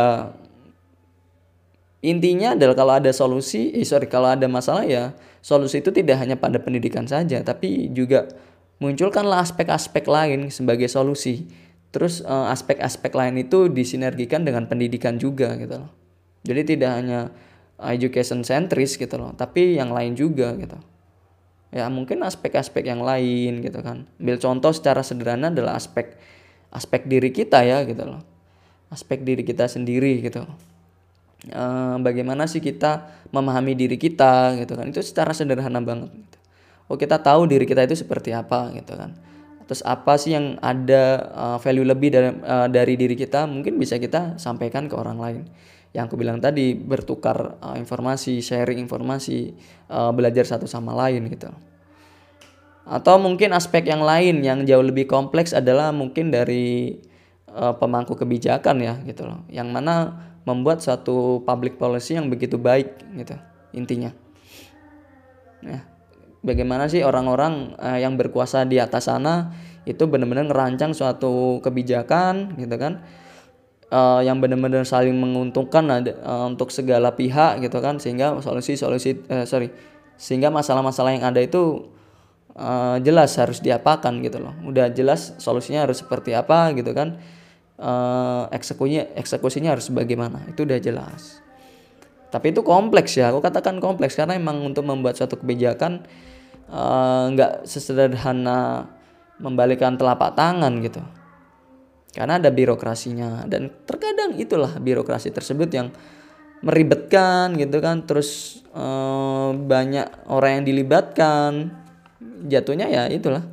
intinya 2.06 2.54
adalah 2.54 2.76
kalau 2.78 2.94
ada 3.02 3.10
solusi, 3.10 3.74
eh 3.74 3.82
sorry 3.82 4.06
kalau 4.06 4.30
ada 4.30 4.46
masalah 4.46 4.86
ya 4.86 5.18
solusi 5.42 5.82
itu 5.82 5.90
tidak 5.90 6.22
hanya 6.22 6.38
pada 6.38 6.62
pendidikan 6.62 7.10
saja, 7.10 7.42
tapi 7.42 7.90
juga 7.92 8.30
munculkanlah 8.78 9.42
aspek-aspek 9.42 10.06
lain 10.06 10.54
sebagai 10.54 10.86
solusi. 10.86 11.50
Terus 11.90 12.22
uh, 12.22 12.52
aspek-aspek 12.54 13.10
lain 13.16 13.42
itu 13.42 13.72
disinergikan 13.72 14.46
dengan 14.46 14.70
pendidikan 14.70 15.18
juga 15.18 15.58
gitu 15.58 15.82
loh. 15.82 15.92
Jadi 16.46 16.78
tidak 16.78 16.92
hanya 17.02 17.34
education 17.82 18.46
centris 18.46 18.96
gitu 18.96 19.18
loh, 19.18 19.34
tapi 19.34 19.76
yang 19.76 19.90
lain 19.90 20.14
juga 20.14 20.54
gitu 20.56 20.78
ya 21.76 21.92
mungkin 21.92 22.24
aspek-aspek 22.24 22.88
yang 22.88 23.04
lain 23.04 23.60
gitu 23.60 23.84
kan 23.84 24.08
ambil 24.16 24.40
contoh 24.40 24.72
secara 24.72 25.04
sederhana 25.04 25.52
adalah 25.52 25.76
aspek 25.76 26.16
aspek 26.72 27.04
diri 27.04 27.36
kita 27.36 27.68
ya 27.68 27.84
gitu 27.84 28.00
loh 28.08 28.24
aspek 28.88 29.20
diri 29.28 29.44
kita 29.44 29.68
sendiri 29.68 30.24
gitu 30.24 30.48
e, 31.50 31.64
bagaimana 32.02 32.50
sih 32.50 32.64
kita 32.64 33.24
memahami 33.30 33.78
diri 33.78 33.98
kita 33.98 34.58
gitu 34.62 34.74
kan 34.78 34.90
itu 34.90 35.02
secara 35.02 35.34
sederhana 35.34 35.82
banget 35.84 36.14
gitu. 36.14 36.38
oh 36.90 36.98
kita 36.98 37.22
tahu 37.22 37.50
diri 37.50 37.66
kita 37.68 37.86
itu 37.86 37.98
seperti 37.98 38.34
apa 38.34 38.74
gitu 38.74 38.96
kan 38.98 39.14
terus 39.66 39.82
apa 39.82 40.14
sih 40.22 40.38
yang 40.38 40.62
ada 40.62 41.26
uh, 41.34 41.58
value 41.58 41.90
lebih 41.90 42.14
dari 42.14 42.30
uh, 42.38 42.70
dari 42.70 42.94
diri 42.94 43.18
kita 43.18 43.50
mungkin 43.50 43.82
bisa 43.82 43.98
kita 43.98 44.38
sampaikan 44.38 44.86
ke 44.86 44.94
orang 44.94 45.18
lain 45.18 45.44
yang 45.96 46.12
aku 46.12 46.20
bilang 46.20 46.44
tadi 46.44 46.76
bertukar 46.76 47.56
uh, 47.64 47.80
informasi, 47.80 48.44
sharing 48.44 48.84
informasi, 48.84 49.56
uh, 49.88 50.12
belajar 50.12 50.44
satu 50.44 50.68
sama 50.68 50.92
lain 50.92 51.32
gitu. 51.32 51.48
Atau 52.84 53.16
mungkin 53.18 53.56
aspek 53.56 53.88
yang 53.88 54.04
lain 54.04 54.44
yang 54.44 54.68
jauh 54.68 54.84
lebih 54.84 55.08
kompleks 55.08 55.56
adalah 55.56 55.96
mungkin 55.96 56.36
dari 56.36 57.00
uh, 57.48 57.74
pemangku 57.80 58.20
kebijakan 58.20 58.84
ya 58.84 59.00
gitu 59.08 59.24
loh. 59.24 59.48
Yang 59.48 59.68
mana 59.72 59.96
membuat 60.46 60.80
suatu 60.80 61.42
public 61.44 61.76
policy 61.82 62.16
yang 62.16 62.30
begitu 62.30 62.56
baik 62.56 62.96
gitu 63.18 63.36
intinya. 63.74 64.14
Ya, 65.66 65.82
bagaimana 66.46 66.86
sih 66.86 67.02
orang-orang 67.02 67.74
uh, 67.82 67.98
yang 67.98 68.16
berkuasa 68.16 68.64
di 68.70 68.78
atas 68.78 69.10
sana 69.10 69.52
itu 69.90 70.06
benar-benar 70.06 70.46
ngerancang 70.50 70.94
suatu 70.94 71.60
kebijakan 71.66 72.56
gitu 72.62 72.78
kan? 72.78 73.02
Uh, 73.86 74.22
yang 74.26 74.42
benar-benar 74.42 74.82
saling 74.82 75.14
menguntungkan 75.14 75.86
uh, 75.90 76.46
untuk 76.46 76.70
segala 76.70 77.18
pihak 77.18 77.66
gitu 77.66 77.82
kan? 77.82 77.98
Sehingga 77.98 78.38
solusi-solusi 78.40 79.26
uh, 79.28 79.46
sorry 79.50 79.74
sehingga 80.16 80.48
masalah-masalah 80.48 81.12
yang 81.12 81.28
ada 81.28 81.44
itu 81.44 81.92
uh, 82.56 83.02
jelas 83.04 83.36
harus 83.36 83.60
diapakan 83.60 84.22
gitu 84.22 84.40
loh. 84.40 84.54
Udah 84.64 84.94
jelas 84.94 85.36
solusinya 85.42 85.84
harus 85.84 86.06
seperti 86.06 86.38
apa 86.38 86.72
gitu 86.78 86.94
kan 86.94 87.18
uh, 87.80 88.48
eksekusinya 88.52 89.16
eksekusinya 89.20 89.76
harus 89.76 89.92
bagaimana? 89.92 90.44
Itu 90.52 90.64
udah 90.64 90.80
jelas. 90.80 91.40
Tapi 92.30 92.52
itu 92.52 92.62
kompleks 92.66 93.16
ya 93.16 93.32
aku 93.32 93.40
katakan 93.40 93.80
kompleks. 93.80 94.16
Karena 94.20 94.36
emang 94.36 94.60
untuk 94.64 94.84
membuat 94.84 95.16
suatu 95.16 95.40
kebijakan 95.40 96.04
nggak 97.32 97.52
uh, 97.62 97.68
sesederhana 97.68 98.90
membalikan 99.40 100.00
telapak 100.00 100.36
tangan 100.36 100.74
gitu. 100.84 101.04
Karena 102.16 102.40
ada 102.40 102.48
birokrasinya. 102.48 103.44
Dan 103.44 103.68
terkadang 103.84 104.40
itulah 104.40 104.72
birokrasi 104.80 105.36
tersebut 105.36 105.68
yang 105.76 105.92
meribetkan 106.64 107.60
gitu 107.60 107.84
kan. 107.84 108.08
Terus 108.08 108.64
eh, 108.72 109.50
banyak 109.52 110.32
orang 110.32 110.64
yang 110.64 110.66
dilibatkan. 110.66 111.76
Jatuhnya 112.48 112.88
ya 112.88 113.12
itulah. 113.12 113.44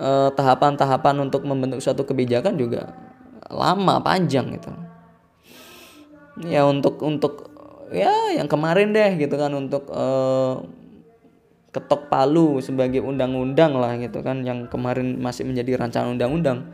Eh, 0.00 0.30
tahapan-tahapan 0.32 1.28
untuk 1.28 1.44
membentuk 1.44 1.84
suatu 1.84 2.08
kebijakan 2.08 2.56
juga 2.56 3.07
lama 3.48 4.00
panjang 4.00 4.52
gitu. 4.54 4.70
Ya 6.46 6.62
untuk 6.68 7.02
untuk 7.02 7.50
ya 7.90 8.36
yang 8.36 8.46
kemarin 8.46 8.94
deh 8.94 9.18
gitu 9.18 9.34
kan 9.34 9.50
untuk 9.56 9.88
eh, 9.90 10.54
ketok 11.72 12.08
palu 12.08 12.60
sebagai 12.64 13.04
undang-undang 13.04 13.76
lah 13.76 13.96
gitu 14.00 14.24
kan 14.24 14.40
yang 14.44 14.68
kemarin 14.68 15.20
masih 15.20 15.44
menjadi 15.44 15.76
rancangan 15.80 16.16
undang-undang. 16.16 16.68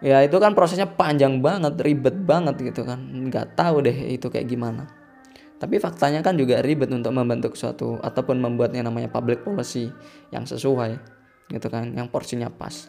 Ya 0.00 0.24
itu 0.24 0.36
kan 0.40 0.56
prosesnya 0.56 0.88
panjang 0.88 1.44
banget 1.44 1.76
ribet 1.84 2.16
banget 2.24 2.56
gitu 2.60 2.88
kan. 2.88 2.98
Nggak 3.28 3.58
tahu 3.58 3.84
deh 3.84 4.16
itu 4.16 4.32
kayak 4.32 4.48
gimana. 4.48 4.88
Tapi 5.60 5.76
faktanya 5.76 6.24
kan 6.24 6.40
juga 6.40 6.64
ribet 6.64 6.88
untuk 6.88 7.12
membentuk 7.12 7.52
suatu 7.52 8.00
ataupun 8.00 8.40
membuatnya 8.40 8.80
namanya 8.80 9.12
public 9.12 9.44
policy 9.44 9.92
yang 10.32 10.48
sesuai 10.48 10.96
gitu 11.52 11.66
kan 11.68 11.92
yang 11.92 12.08
porsinya 12.08 12.48
pas 12.48 12.88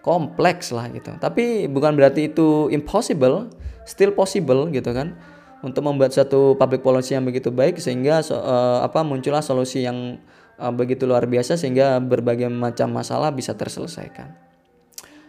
kompleks 0.00 0.72
lah 0.72 0.88
gitu. 0.92 1.12
Tapi 1.20 1.68
bukan 1.68 1.96
berarti 1.96 2.32
itu 2.32 2.72
impossible 2.72 3.52
still 3.84 4.12
possible 4.12 4.68
gitu 4.72 4.92
kan 4.92 5.16
untuk 5.60 5.84
membuat 5.84 6.16
satu 6.16 6.56
public 6.56 6.80
policy 6.80 7.12
yang 7.12 7.24
begitu 7.24 7.52
baik 7.52 7.76
sehingga 7.76 8.24
uh, 8.32 8.80
apa 8.80 9.04
muncullah 9.04 9.44
solusi 9.44 9.84
yang 9.84 10.16
uh, 10.56 10.72
begitu 10.72 11.04
luar 11.04 11.28
biasa 11.28 11.60
sehingga 11.60 12.00
berbagai 12.00 12.48
macam 12.48 12.92
masalah 12.92 13.28
bisa 13.32 13.52
terselesaikan. 13.52 14.32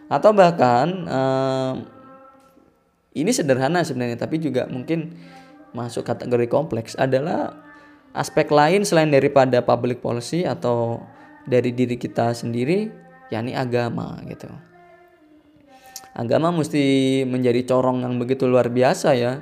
Atau 0.08 0.32
bahkan 0.32 0.88
uh, 1.08 1.72
ini 3.12 3.32
sederhana 3.32 3.84
sebenarnya 3.84 4.16
tapi 4.16 4.40
juga 4.40 4.64
mungkin 4.68 5.12
masuk 5.76 6.04
kategori 6.04 6.48
kompleks 6.48 6.96
adalah 6.96 7.56
aspek 8.12 8.48
lain 8.52 8.84
selain 8.84 9.08
daripada 9.08 9.64
public 9.64 10.04
policy 10.04 10.44
atau 10.44 11.00
dari 11.48 11.72
diri 11.72 11.96
kita 11.96 12.36
sendiri 12.36 13.01
yakni 13.32 13.56
agama 13.56 14.20
gitu. 14.28 14.52
Agama 16.12 16.52
mesti 16.52 17.24
menjadi 17.24 17.64
corong 17.64 18.04
yang 18.04 18.20
begitu 18.20 18.44
luar 18.44 18.68
biasa 18.68 19.16
ya 19.16 19.40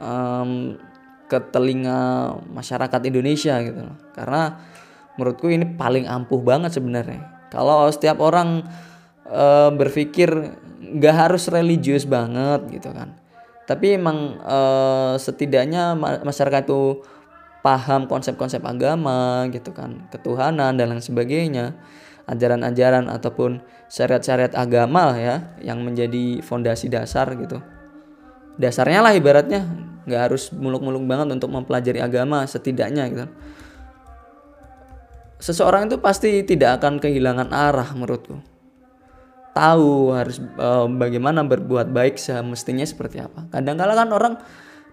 um, 0.00 0.80
ke 1.28 1.36
telinga 1.52 2.32
masyarakat 2.48 3.00
Indonesia 3.04 3.60
gitu 3.60 3.84
karena 4.16 4.56
menurutku 5.20 5.52
ini 5.52 5.68
paling 5.76 6.08
ampuh 6.08 6.40
banget 6.40 6.80
sebenarnya. 6.80 7.52
Kalau 7.52 7.92
setiap 7.92 8.24
orang 8.24 8.64
uh, 9.28 9.68
berpikir 9.68 10.32
nggak 10.80 11.16
harus 11.28 11.52
religius 11.52 12.08
banget 12.08 12.64
gitu 12.72 12.88
kan. 12.96 13.12
Tapi 13.68 14.00
emang 14.00 14.40
uh, 14.40 15.20
setidaknya 15.20 15.92
masyarakat 16.24 16.64
itu 16.64 17.04
paham 17.60 18.08
konsep-konsep 18.08 18.64
agama 18.64 19.44
gitu 19.52 19.76
kan. 19.76 20.08
Ketuhanan 20.08 20.80
dan 20.80 20.88
lain 20.88 21.04
sebagainya 21.04 21.76
ajaran-ajaran 22.28 23.08
ataupun 23.08 23.64
syariat-syariat 23.88 24.52
agama 24.52 25.10
lah 25.12 25.18
ya 25.18 25.36
yang 25.64 25.80
menjadi 25.80 26.44
fondasi 26.44 26.92
dasar 26.92 27.32
gitu. 27.40 27.58
Dasarnya 28.60 29.00
lah 29.00 29.12
ibaratnya 29.16 29.64
nggak 30.04 30.22
harus 30.30 30.52
muluk-muluk 30.52 31.04
banget 31.08 31.28
untuk 31.32 31.48
mempelajari 31.52 32.04
agama 32.04 32.44
setidaknya 32.44 33.04
gitu. 33.08 33.26
Seseorang 35.38 35.86
itu 35.86 36.02
pasti 36.02 36.42
tidak 36.42 36.82
akan 36.82 36.98
kehilangan 36.98 37.54
arah 37.54 37.88
menurutku. 37.94 38.42
Tahu 39.54 40.14
harus 40.14 40.42
uh, 40.58 40.90
bagaimana 40.90 41.46
berbuat 41.46 41.90
baik 41.94 42.18
semestinya 42.18 42.82
seperti 42.82 43.22
apa. 43.22 43.46
Kadang 43.50 43.78
kala 43.78 43.94
kan 43.94 44.10
orang 44.10 44.34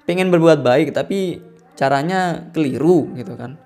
pengen 0.05 0.29
berbuat 0.29 0.61
baik 0.61 0.93
tapi 0.93 1.41
caranya 1.73 2.49
keliru 2.53 3.09
gitu 3.17 3.33
kan. 3.33 3.57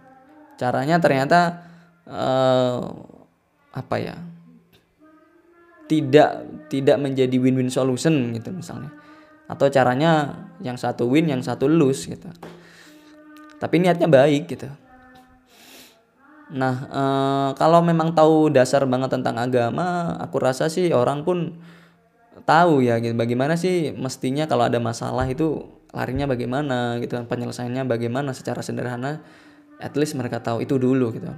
Caranya 0.56 1.00
ternyata 1.04 1.68
uh, 2.08 3.19
apa 3.74 3.96
ya 4.02 4.18
tidak 5.90 6.46
tidak 6.70 6.98
menjadi 7.02 7.34
win-win 7.42 7.74
solution 7.74 8.30
gitu 8.38 8.54
misalnya. 8.54 8.94
Atau 9.50 9.74
caranya 9.74 10.46
yang 10.62 10.78
satu 10.78 11.10
win 11.10 11.26
yang 11.26 11.42
satu 11.42 11.66
lose 11.66 12.06
gitu. 12.06 12.30
Tapi 13.58 13.82
niatnya 13.82 14.06
baik 14.06 14.46
gitu. 14.54 14.70
Nah 16.54 16.76
uh, 16.94 17.50
kalau 17.58 17.82
memang 17.82 18.14
tahu 18.14 18.54
dasar 18.54 18.86
banget 18.86 19.18
tentang 19.18 19.42
agama 19.42 20.18
aku 20.22 20.38
rasa 20.38 20.70
sih 20.70 20.94
orang 20.94 21.26
pun 21.26 21.58
tahu 22.46 22.86
ya 22.86 23.02
gitu. 23.02 23.18
Bagaimana 23.18 23.58
sih 23.58 23.90
mestinya 23.98 24.46
kalau 24.46 24.70
ada 24.70 24.78
masalah 24.78 25.26
itu 25.26 25.66
larinya 25.90 26.30
bagaimana 26.30 27.02
gitu 27.02 27.18
penyelesaiannya 27.26 27.90
bagaimana 27.90 28.38
secara 28.38 28.62
sederhana. 28.62 29.26
At 29.82 29.98
least 29.98 30.14
mereka 30.14 30.38
tahu 30.38 30.62
itu 30.62 30.78
dulu 30.78 31.10
gitu 31.18 31.34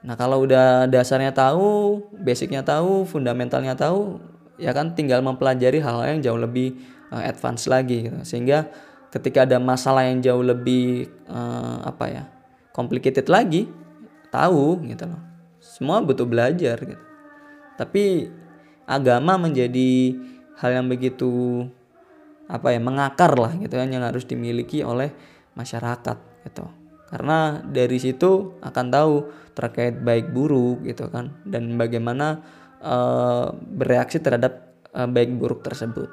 nah 0.00 0.16
kalau 0.16 0.44
udah 0.48 0.88
dasarnya 0.88 1.32
tahu 1.36 2.00
basicnya 2.16 2.64
tahu 2.64 3.04
fundamentalnya 3.04 3.76
tahu 3.76 4.16
ya 4.60 4.76
kan 4.76 4.92
tinggal 4.92 5.24
mempelajari 5.24 5.80
hal-hal 5.80 6.16
yang 6.16 6.20
jauh 6.20 6.40
lebih 6.40 6.76
uh, 7.08 7.24
advance 7.24 7.64
lagi 7.66 8.06
gitu. 8.06 8.20
Sehingga 8.22 8.68
ketika 9.08 9.48
ada 9.48 9.56
masalah 9.56 10.06
yang 10.06 10.20
jauh 10.20 10.44
lebih 10.44 11.08
uh, 11.26 11.82
apa 11.88 12.04
ya 12.06 12.24
complicated 12.76 13.26
lagi 13.26 13.66
tahu 14.28 14.84
gitu 14.86 15.08
loh. 15.08 15.20
Semua 15.58 16.04
butuh 16.04 16.28
belajar 16.28 16.76
gitu. 16.76 17.04
Tapi 17.80 18.28
agama 18.84 19.40
menjadi 19.40 20.12
hal 20.60 20.70
yang 20.76 20.86
begitu 20.92 21.64
apa 22.50 22.74
ya 22.74 22.80
mengakar 22.82 23.32
lah 23.38 23.56
gitu 23.56 23.78
kan 23.78 23.88
yang 23.88 24.04
harus 24.04 24.26
dimiliki 24.26 24.82
oleh 24.82 25.14
masyarakat 25.54 26.18
gitu 26.44 26.66
karena 27.10 27.58
dari 27.66 27.98
situ 27.98 28.56
akan 28.62 28.86
tahu 28.88 29.14
terkait 29.52 29.98
baik 29.98 30.30
buruk 30.30 30.86
gitu 30.86 31.10
kan. 31.10 31.34
Dan 31.42 31.74
bagaimana 31.74 32.40
uh, 32.80 33.50
bereaksi 33.54 34.22
terhadap 34.22 34.78
uh, 34.94 35.10
baik 35.10 35.34
buruk 35.34 35.66
tersebut. 35.66 36.08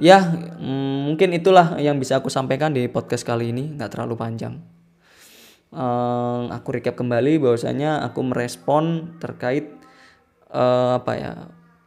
Ya 0.00 0.22
mm, 0.22 1.12
mungkin 1.12 1.34
itulah 1.36 1.76
yang 1.82 1.98
bisa 1.98 2.22
aku 2.22 2.30
sampaikan 2.30 2.72
di 2.72 2.86
podcast 2.86 3.26
kali 3.26 3.50
ini. 3.50 3.74
Nggak 3.74 3.98
terlalu 3.98 4.14
panjang. 4.14 4.62
Uh, 5.72 6.52
aku 6.52 6.78
recap 6.78 6.94
kembali 6.94 7.40
bahwasanya 7.40 8.04
aku 8.06 8.20
merespon 8.22 9.16
terkait 9.18 9.72
uh, 10.52 11.00
apa 11.00 11.12
ya 11.16 11.32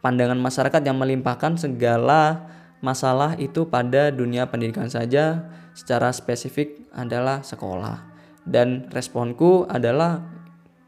pandangan 0.02 0.38
masyarakat 0.38 0.82
yang 0.82 0.98
melimpahkan 0.98 1.54
segala 1.54 2.50
masalah 2.82 3.38
itu 3.38 3.66
pada 3.66 4.10
dunia 4.10 4.46
pendidikan 4.50 4.90
saja 4.90 5.46
secara 5.76 6.08
spesifik 6.16 6.88
adalah 6.96 7.44
sekolah. 7.44 8.16
Dan 8.40 8.88
responku 8.88 9.68
adalah 9.68 10.24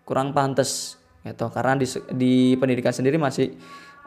kurang 0.09 0.33
pantas 0.33 0.96
gitu. 1.20 1.53
Karena 1.53 1.77
di, 1.77 1.85
di 2.16 2.35
pendidikan 2.57 2.96
sendiri 2.96 3.20
masih 3.20 3.53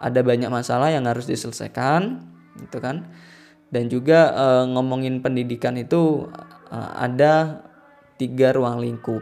ada 0.01 0.25
banyak 0.25 0.49
masalah 0.49 0.89
yang 0.89 1.05
harus 1.05 1.29
diselesaikan 1.29 2.25
gitu 2.57 2.81
kan. 2.81 3.05
Dan 3.69 3.87
juga 3.87 4.33
e, 4.33 4.45
ngomongin 4.73 5.21
pendidikan 5.21 5.77
itu 5.77 6.25
e, 6.73 6.77
ada 6.97 7.61
tiga 8.17 8.57
ruang 8.57 8.81
lingkup. 8.81 9.21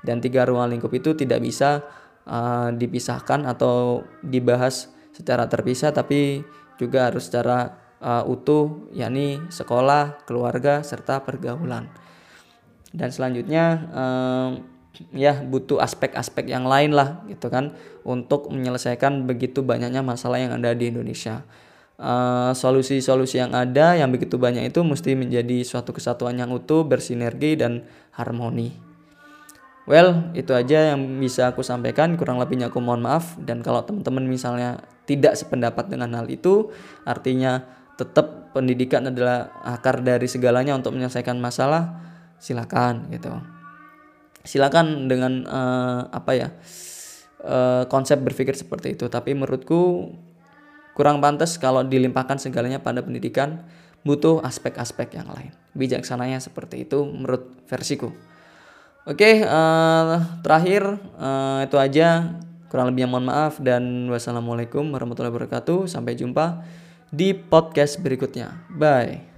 Dan 0.00 0.24
tiga 0.24 0.48
ruang 0.48 0.72
lingkup 0.72 0.90
itu 0.96 1.12
tidak 1.12 1.44
bisa 1.44 1.84
uh, 2.26 2.70
dipisahkan 2.74 3.46
atau 3.46 4.06
dibahas 4.22 4.90
secara 5.12 5.46
terpisah 5.50 5.92
tapi 5.92 6.42
juga 6.78 7.10
harus 7.10 7.28
secara 7.28 7.81
uh, 8.02 8.26
utuh 8.26 8.90
yakni 8.90 9.38
sekolah, 9.48 10.26
keluarga 10.26 10.82
serta 10.82 11.22
pergaulan. 11.22 11.86
Dan 12.92 13.08
selanjutnya 13.08 13.64
um, 13.94 14.50
ya 15.16 15.40
butuh 15.40 15.80
aspek-aspek 15.80 16.52
yang 16.52 16.68
lain 16.68 16.92
lah 16.92 17.24
gitu 17.24 17.48
kan 17.48 17.72
untuk 18.04 18.52
menyelesaikan 18.52 19.24
begitu 19.24 19.64
banyaknya 19.64 20.04
masalah 20.04 20.36
yang 20.36 20.52
ada 20.52 20.76
di 20.76 20.92
Indonesia. 20.92 21.46
Solusi-solusi 22.52 23.38
uh, 23.38 23.46
yang 23.46 23.52
ada 23.54 23.94
yang 23.94 24.10
begitu 24.10 24.34
banyak 24.34 24.74
itu 24.74 24.82
mesti 24.82 25.14
menjadi 25.14 25.62
suatu 25.62 25.94
kesatuan 25.94 26.34
yang 26.34 26.50
utuh, 26.50 26.82
bersinergi 26.82 27.54
dan 27.54 27.86
harmoni. 28.18 28.92
Well, 29.82 30.30
itu 30.38 30.54
aja 30.54 30.94
yang 30.94 31.18
bisa 31.18 31.50
aku 31.50 31.66
sampaikan. 31.66 32.14
Kurang 32.14 32.38
lebihnya 32.38 32.70
aku 32.70 32.78
mohon 32.78 33.02
maaf. 33.02 33.34
Dan 33.38 33.66
kalau 33.66 33.82
teman-teman 33.82 34.26
misalnya 34.30 34.82
tidak 35.10 35.34
sependapat 35.34 35.90
dengan 35.90 36.14
hal 36.14 36.30
itu, 36.30 36.70
artinya 37.02 37.66
tetap 37.96 38.54
pendidikan 38.56 39.08
adalah 39.08 39.52
akar 39.64 40.04
dari 40.04 40.28
segalanya 40.28 40.76
untuk 40.76 40.92
menyelesaikan 40.96 41.40
masalah, 41.40 42.00
silakan 42.36 43.08
gitu. 43.12 43.32
Silakan 44.42 45.06
dengan 45.06 45.46
uh, 45.46 46.10
apa 46.10 46.32
ya 46.34 46.48
uh, 47.46 47.86
konsep 47.86 48.18
berpikir 48.20 48.58
seperti 48.58 48.98
itu. 48.98 49.06
Tapi 49.06 49.32
menurutku 49.32 50.12
kurang 50.92 51.22
pantas 51.22 51.56
kalau 51.56 51.86
dilimpahkan 51.86 52.42
segalanya 52.42 52.82
pada 52.82 53.00
pendidikan. 53.00 53.64
Butuh 54.02 54.42
aspek-aspek 54.42 55.14
yang 55.14 55.30
lain. 55.30 55.54
Bijaksananya 55.78 56.42
seperti 56.42 56.82
itu 56.82 57.06
menurut 57.06 57.54
versiku. 57.70 58.10
Oke, 59.06 59.46
uh, 59.46 60.18
terakhir 60.42 60.98
uh, 61.22 61.62
itu 61.62 61.78
aja. 61.78 62.34
Kurang 62.66 62.90
lebihnya 62.90 63.06
mohon 63.06 63.30
maaf 63.30 63.62
dan 63.62 64.10
wassalamualaikum 64.10 64.90
warahmatullahi 64.90 65.30
wabarakatuh. 65.30 65.86
Sampai 65.86 66.18
jumpa 66.18 66.66
di 67.12 67.36
podcast 67.36 68.00
berikutnya. 68.00 68.72
Bye. 68.72 69.31